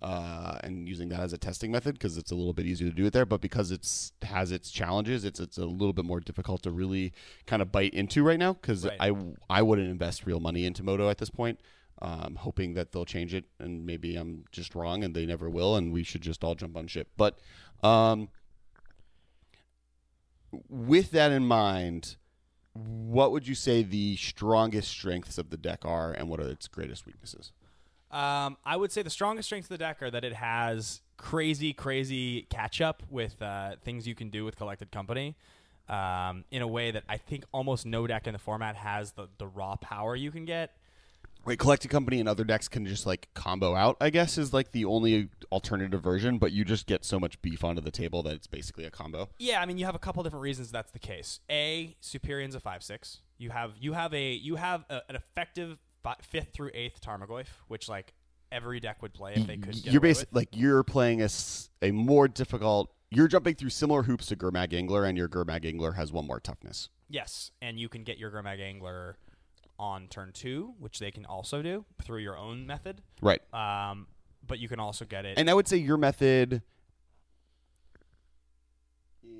[0.01, 2.95] Uh, and using that as a testing method because it's a little bit easier to
[2.95, 6.21] do it there, but because it's has its challenges, it's it's a little bit more
[6.21, 7.11] difficult to really
[7.45, 8.53] kind of bite into right now.
[8.53, 8.95] Because Right.
[9.01, 9.11] I
[9.49, 11.59] I wouldn't invest real money into Moto at this point,
[12.01, 15.75] um, hoping that they'll change it, and maybe I'm just wrong and they never will,
[15.75, 17.09] and we should just all jump on ship.
[17.17, 17.37] But
[17.83, 18.29] um,
[20.69, 22.15] with that in mind,
[22.73, 26.69] what would you say the strongest strengths of the deck are, and what are its
[26.69, 27.51] greatest weaknesses?
[28.12, 31.74] Um, I would say the strongest strengths of the deck are that it has crazy,
[31.74, 35.36] crazy catch up with uh, things you can do with Collected Company
[35.88, 39.28] um, in a way that I think almost no deck in the format has the,
[39.38, 40.76] the raw power you can get.
[41.45, 43.95] Right, Collected Company and other decks can just like combo out.
[44.01, 47.64] I guess is like the only alternative version, but you just get so much beef
[47.64, 49.30] onto the table that it's basically a combo.
[49.39, 51.39] Yeah, I mean, you have a couple different reasons that's the case.
[51.49, 53.22] A, Superion's a five six.
[53.38, 57.47] You have you have a you have a, an effective fi- fifth through eighth Tarmogoyf,
[57.67, 58.13] which like
[58.51, 59.73] every deck would play if they could.
[59.83, 62.91] Get you're basically like you're playing a, s- a more difficult.
[63.11, 66.39] You're jumping through similar hoops to Gurmag Angler, and your Gurmag Angler has one more
[66.39, 66.89] toughness.
[67.09, 69.17] yes, and you can get your Gurmag Angler
[69.79, 73.01] on turn two, which they can also do through your own method.
[73.21, 73.41] Right.
[73.53, 74.07] Um,
[74.45, 75.37] but you can also get it.
[75.37, 76.61] And I would say your method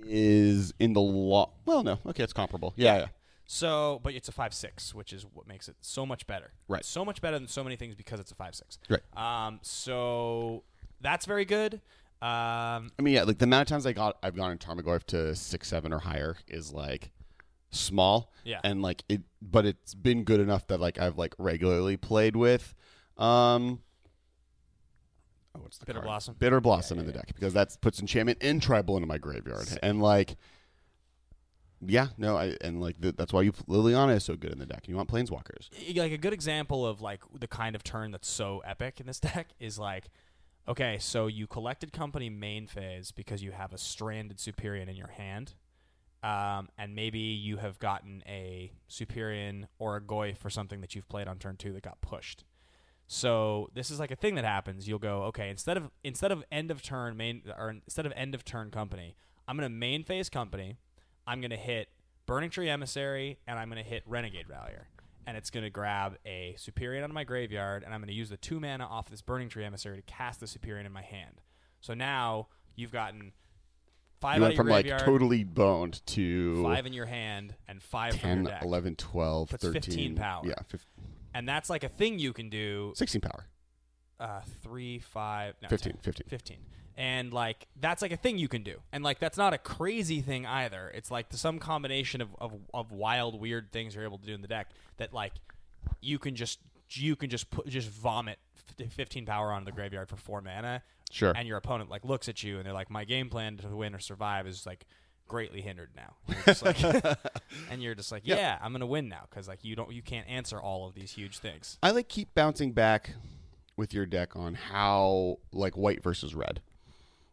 [0.04, 1.52] is in the law.
[1.66, 2.00] Well, no.
[2.08, 2.74] Okay, it's comparable.
[2.76, 3.06] Yeah, yeah.
[3.52, 6.52] So, but it's a five six, which is what makes it so much better.
[6.68, 6.86] Right.
[6.86, 8.78] So much better than so many things because it's a five six.
[8.88, 9.02] Right.
[9.18, 9.58] Um.
[9.64, 10.62] So
[11.02, 11.82] that's very good.
[12.22, 12.92] Um.
[13.00, 15.36] I mean, yeah, like the amount of times I got I've gone in Tarmogoyf to
[15.36, 17.10] six, seven, or higher is like
[17.72, 18.32] small.
[18.44, 18.60] Yeah.
[18.64, 22.76] And like it, but it's been good enough that like I've like regularly played with.
[23.18, 23.82] Um.
[25.56, 26.06] Oh, what's the Bitter card?
[26.06, 26.36] Blossom.
[26.38, 30.04] Bitter Blossom in the deck because that puts enchantment and tribal into my graveyard, and
[30.04, 30.38] like,
[31.86, 34.66] yeah, no, I and like th- that's why you Liliana is so good in the
[34.66, 34.88] deck.
[34.88, 38.62] You want planeswalkers, like a good example of like the kind of turn that's so
[38.66, 40.10] epic in this deck is like
[40.70, 45.08] okay so you collected company main phase because you have a stranded superior in your
[45.10, 45.56] hand
[46.22, 51.08] um, and maybe you have gotten a superior or a goy for something that you've
[51.10, 52.44] played on turn two that got pushed
[53.08, 56.44] so this is like a thing that happens you'll go okay instead of instead of
[56.52, 59.16] end of turn main or instead of end of turn company
[59.48, 60.78] i'm to main phase company
[61.30, 61.88] i'm going to hit
[62.26, 64.88] burning tree emissary and i'm going to hit renegade rallier
[65.30, 68.16] and it's going to grab a Superior out of my graveyard, and I'm going to
[68.16, 71.04] use the two mana off this Burning Tree Emissary to cast the Superior in my
[71.04, 71.42] hand.
[71.82, 73.34] So now you've gotten
[74.20, 77.06] five you out went of your from like graveyard, totally boned to five in your
[77.06, 78.64] hand, and five from 10, your deck.
[78.64, 79.82] 11, 12, That's 13.
[79.84, 80.42] 15 power.
[80.46, 80.88] Yeah, fif-
[81.36, 82.94] And that's like a thing you can do.
[82.96, 83.46] 16 power.
[84.20, 86.26] Uh, three, five, no, 15, 10, 15.
[86.28, 86.58] 15.
[87.00, 90.20] And like that's like a thing you can do, and like that's not a crazy
[90.20, 90.92] thing either.
[90.94, 94.42] It's like some combination of, of, of wild, weird things you're able to do in
[94.42, 95.32] the deck that like
[96.02, 96.60] you can just
[96.92, 98.38] you can just put just vomit
[98.90, 101.32] 15 power onto the graveyard for four mana, Sure.
[101.38, 103.96] and your opponent like looks at you and they're like, my game plan to win
[103.96, 104.86] or survive is like
[105.26, 106.16] greatly hindered now.
[106.28, 106.84] And you're just like,
[107.72, 108.38] and you're just like Yep.
[108.38, 111.14] yeah, I'm gonna win now because like you don't you can't answer all of these
[111.14, 111.78] huge things.
[111.82, 113.12] I like keep bouncing back
[113.78, 116.60] with your deck on how like white versus red.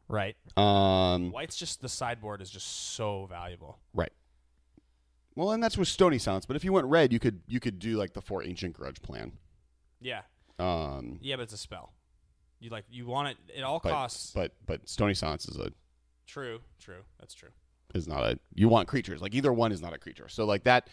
[0.08, 0.36] Right.
[0.56, 3.78] Um, White's just the sideboard is just so valuable.
[3.94, 4.12] right.
[5.34, 6.46] Well, and that's with Stony Silence.
[6.46, 9.02] But if you went red, you could you could do like the four ancient grudge
[9.02, 9.32] plan.
[10.00, 10.22] Yeah.
[10.58, 11.92] Um, Yeah, but it's a spell.
[12.58, 14.32] You like you want it at all but, costs.
[14.34, 15.72] but but Stony Silence is a
[16.26, 17.02] true, true.
[17.20, 17.50] That's true.
[17.94, 20.28] is not a you want creatures like either one is not a creature.
[20.28, 20.88] So like that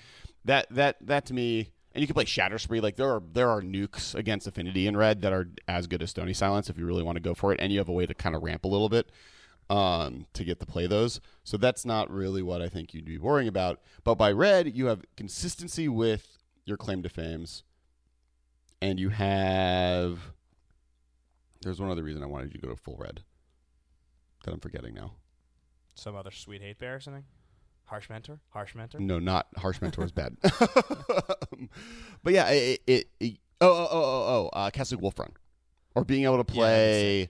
[0.45, 1.70] that that that to me.
[1.94, 2.82] And you can play Shatter Spree.
[2.82, 6.10] Like there are there are nukes against Affinity in red that are as good as
[6.10, 8.06] Stony Silence if you really want to go for it, and you have a way
[8.06, 9.10] to kind of ramp a little bit
[9.70, 11.22] um, to get to play those.
[11.44, 13.80] So that's not really what I think you'd be worrying about.
[14.04, 17.64] But by red, you have consistency with your claim to fames,
[18.82, 20.20] and you have.
[21.62, 23.22] There's one other reason I wanted you to go to full red
[24.44, 25.14] that I'm forgetting now.
[25.96, 27.24] Some other sweet hate bear or something.
[27.86, 28.39] Harsh mentor.
[28.49, 28.99] Harsh mentor.
[28.99, 30.36] No, not harsh mentor is bad.
[32.23, 35.31] but yeah, it, it, it oh oh oh oh oh uh, Kessig Wolf Run,
[35.95, 37.29] or being able to Yeah, play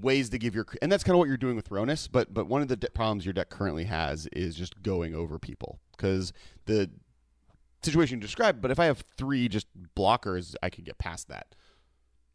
[0.00, 2.08] ways to give your and that's kind of what you're doing with Rhonas.
[2.10, 5.38] But but one of the de- problems your deck currently has is just going over
[5.38, 6.32] people because
[6.66, 6.90] the
[7.82, 8.60] situation you described.
[8.60, 11.54] But if I have three just blockers, I can get past that.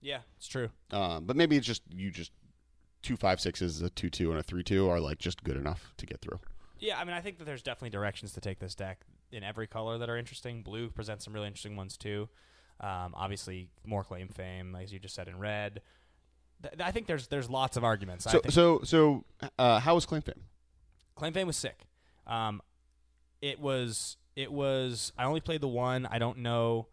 [0.02, 0.70] Yeah, it's true.
[0.92, 2.32] Um, but maybe it's just you just
[3.02, 5.94] two five sixes, a two two, and a three two are like just good enough
[5.98, 6.40] to get through.
[6.80, 9.02] Yeah, I mean, I think that there's definitely directions to take this deck
[9.32, 10.64] in every color that are interesting.
[10.64, 12.30] Blue presents some really interesting ones too.
[12.80, 15.82] Um, obviously, more claim fame, as you just said, in red.
[16.62, 18.28] Th- I think there's there's lots of arguments.
[18.28, 19.26] I So so so
[19.58, 20.44] uh, how was claim fame?
[21.16, 21.88] claim fame was sick.
[22.26, 22.62] Um,
[23.42, 25.12] it was it was.
[25.18, 26.06] I only played the one.
[26.06, 26.88] I don't know.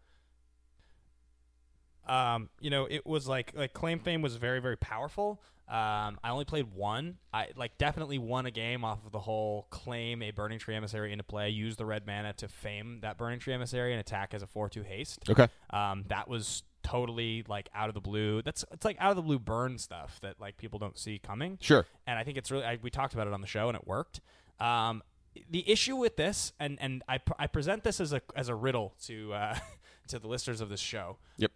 [2.07, 5.41] Um, you know, it was like like claim fame was very very powerful.
[5.67, 7.17] Um, I only played one.
[7.33, 11.11] I like definitely won a game off of the whole claim a burning tree emissary
[11.11, 14.43] into play, use the red mana to fame that burning tree emissary and attack as
[14.43, 15.27] a four two haste.
[15.27, 15.47] Okay.
[15.71, 18.43] Um, that was totally like out of the blue.
[18.43, 21.57] That's it's like out of the blue burn stuff that like people don't see coming
[21.59, 21.83] Sure.
[22.05, 23.87] and I think it's really I, we talked about it on the show and it
[23.87, 24.21] worked.
[24.59, 25.01] Um,
[25.49, 28.55] the issue with this, and and I, pr- I present this as a as a
[28.55, 29.57] riddle to uh,
[30.09, 31.17] to the listeners of this show.
[31.37, 31.51] Yep.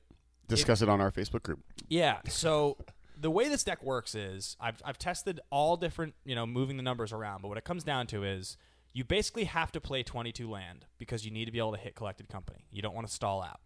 [0.50, 1.60] Discuss it, on our Facebook group.
[1.88, 2.20] Yeah.
[2.28, 2.78] So
[3.20, 6.84] the way this deck works is I've I've tested all different you know moving the
[6.84, 8.58] numbers around, but what it comes down to is
[8.94, 11.96] you basically have to play 22 land because you need to be able to hit
[11.96, 12.66] collected company.
[12.72, 13.60] You don't want to stall out.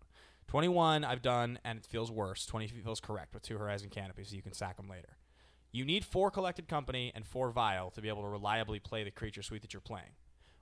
[0.47, 2.45] 21 I've done and it feels worse.
[2.45, 5.17] 20 feels correct with two Horizon canopies, so you can sack them later.
[5.71, 9.11] You need four collected company and four vial to be able to reliably play the
[9.11, 10.11] creature suite that you're playing,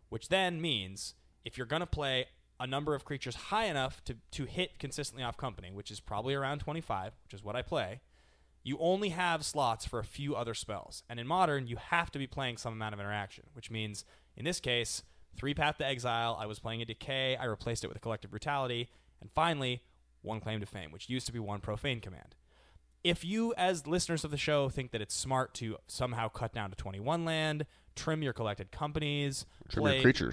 [0.09, 2.28] which then means if you're going to play
[2.62, 6.36] a number of creatures high enough to, to hit consistently off company, which is probably
[6.36, 8.01] around 25, which is what I play,
[8.64, 11.03] you only have slots for a few other spells.
[11.09, 14.05] And in modern, you have to be playing some amount of interaction, which means
[14.38, 15.01] in this case,
[15.36, 18.30] three Path to Exile, I was playing a Decay, I replaced it with a Collective
[18.30, 18.89] Brutality,
[19.20, 19.82] and finally,
[20.22, 22.36] one Claim to Fame, which used to be one Profane Command.
[23.03, 26.70] If you, as listeners of the show, think that it's smart to somehow cut down
[26.70, 30.32] to 21 land, trim your collected companies, Trim play, your creature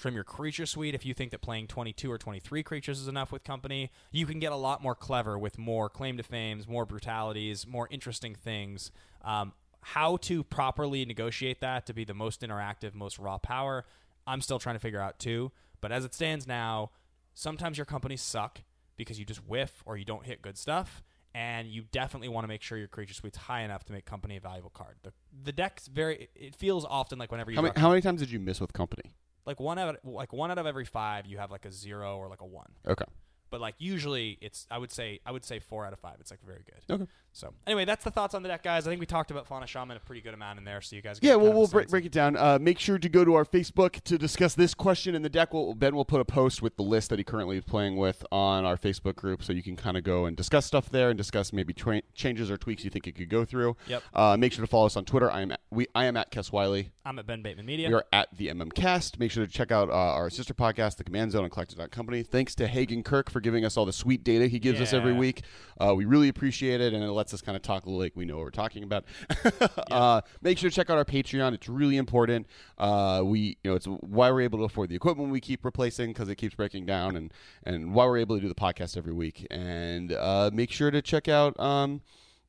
[0.00, 3.30] trim your creature suite if you think that playing 22 or 23 creatures is enough
[3.30, 6.86] with company you can get a lot more clever with more claim to fames more
[6.86, 8.90] brutalities more interesting things.
[9.22, 13.84] Um, how to properly negotiate that to be the most interactive most raw power
[14.26, 15.52] i'm still trying to figure out too.
[15.80, 16.90] But as it stands now
[17.34, 18.62] sometimes your companies suck
[18.96, 21.02] because you just whiff or you don't hit good stuff
[21.34, 24.36] and you definitely want to make sure your creature suite's high enough to make company
[24.36, 24.96] a valuable card.
[25.04, 25.12] The,
[25.44, 28.30] the deck's very it feels often like whenever you How many, how many times did
[28.30, 29.12] you miss with company?
[29.50, 32.16] Like one out of, like one out of every five you have like a zero
[32.16, 33.04] or like a one Okay.
[33.50, 36.30] But like usually it's i would say i would say four out of five it's
[36.30, 37.06] like very good Okay.
[37.32, 39.66] so anyway that's the thoughts on the deck guys i think we talked about fauna
[39.66, 41.88] shaman a pretty good amount in there so you guys get Yeah, well, we'll break,
[41.88, 42.36] break it down.
[42.36, 45.52] Uh, make sure to go to our Facebook to discuss this question in the deck.
[45.52, 48.24] We'll, ben will put a post with the list that he currently is playing with
[48.32, 51.16] on our Facebook group, so you can kind of go and discuss stuff there and
[51.18, 53.76] discuss maybe tra- changes or tweaks you think it could go through.
[53.88, 54.02] Yep.
[54.14, 55.30] Uh, make sure to follow us on Twitter.
[55.30, 56.90] I am at, we I am at Kess Wiley.
[57.04, 59.18] i'm at ben bateman media We are at the MM Cast.
[59.18, 62.22] Make sure to check out uh, our sister podcast, The Command Zone, and Collected Company.
[62.22, 65.12] Thanks to Hagen Kirk for giving us all the sweet data he gives us every
[65.12, 65.42] week.
[65.80, 68.36] Uh, we really appreciate it, and it lets us kind of talk like we know
[68.36, 69.04] what we're talking about.
[69.90, 71.54] uh, make sure to check out our Patreon.
[71.54, 72.46] It's really important.
[72.78, 76.10] Uh, we, you know, it's why we're able to afford the equipment we keep replacing
[76.10, 77.32] because it keeps breaking down, and
[77.64, 79.46] and why we're able to do the podcast every week.
[79.50, 82.02] And uh, make sure to check out um,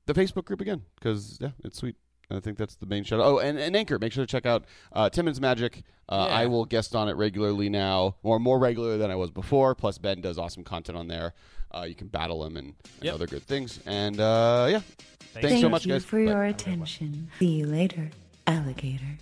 [0.05, 1.95] the Facebook group again because yeah, it's sweet.
[2.32, 3.19] I think that's the main shout.
[3.19, 3.99] Oh, and, and Anchor.
[3.99, 5.84] Make sure to check out uh, Timmons Magic.
[6.09, 6.36] Uh, Yeah.
[6.36, 9.75] I will guest on it regularly now, or more regular than I was before.
[9.75, 11.34] Plus, Ben does awesome content on there.
[11.73, 13.13] Uh, you can battle him and, and Yep.
[13.13, 13.79] other good things.
[13.86, 14.79] And uh, yeah,
[15.34, 16.03] thanks Thank so much, you guys.
[16.03, 16.32] for Bye.
[16.32, 17.29] your attention.
[17.39, 18.09] See you later,
[18.45, 19.17] alligator.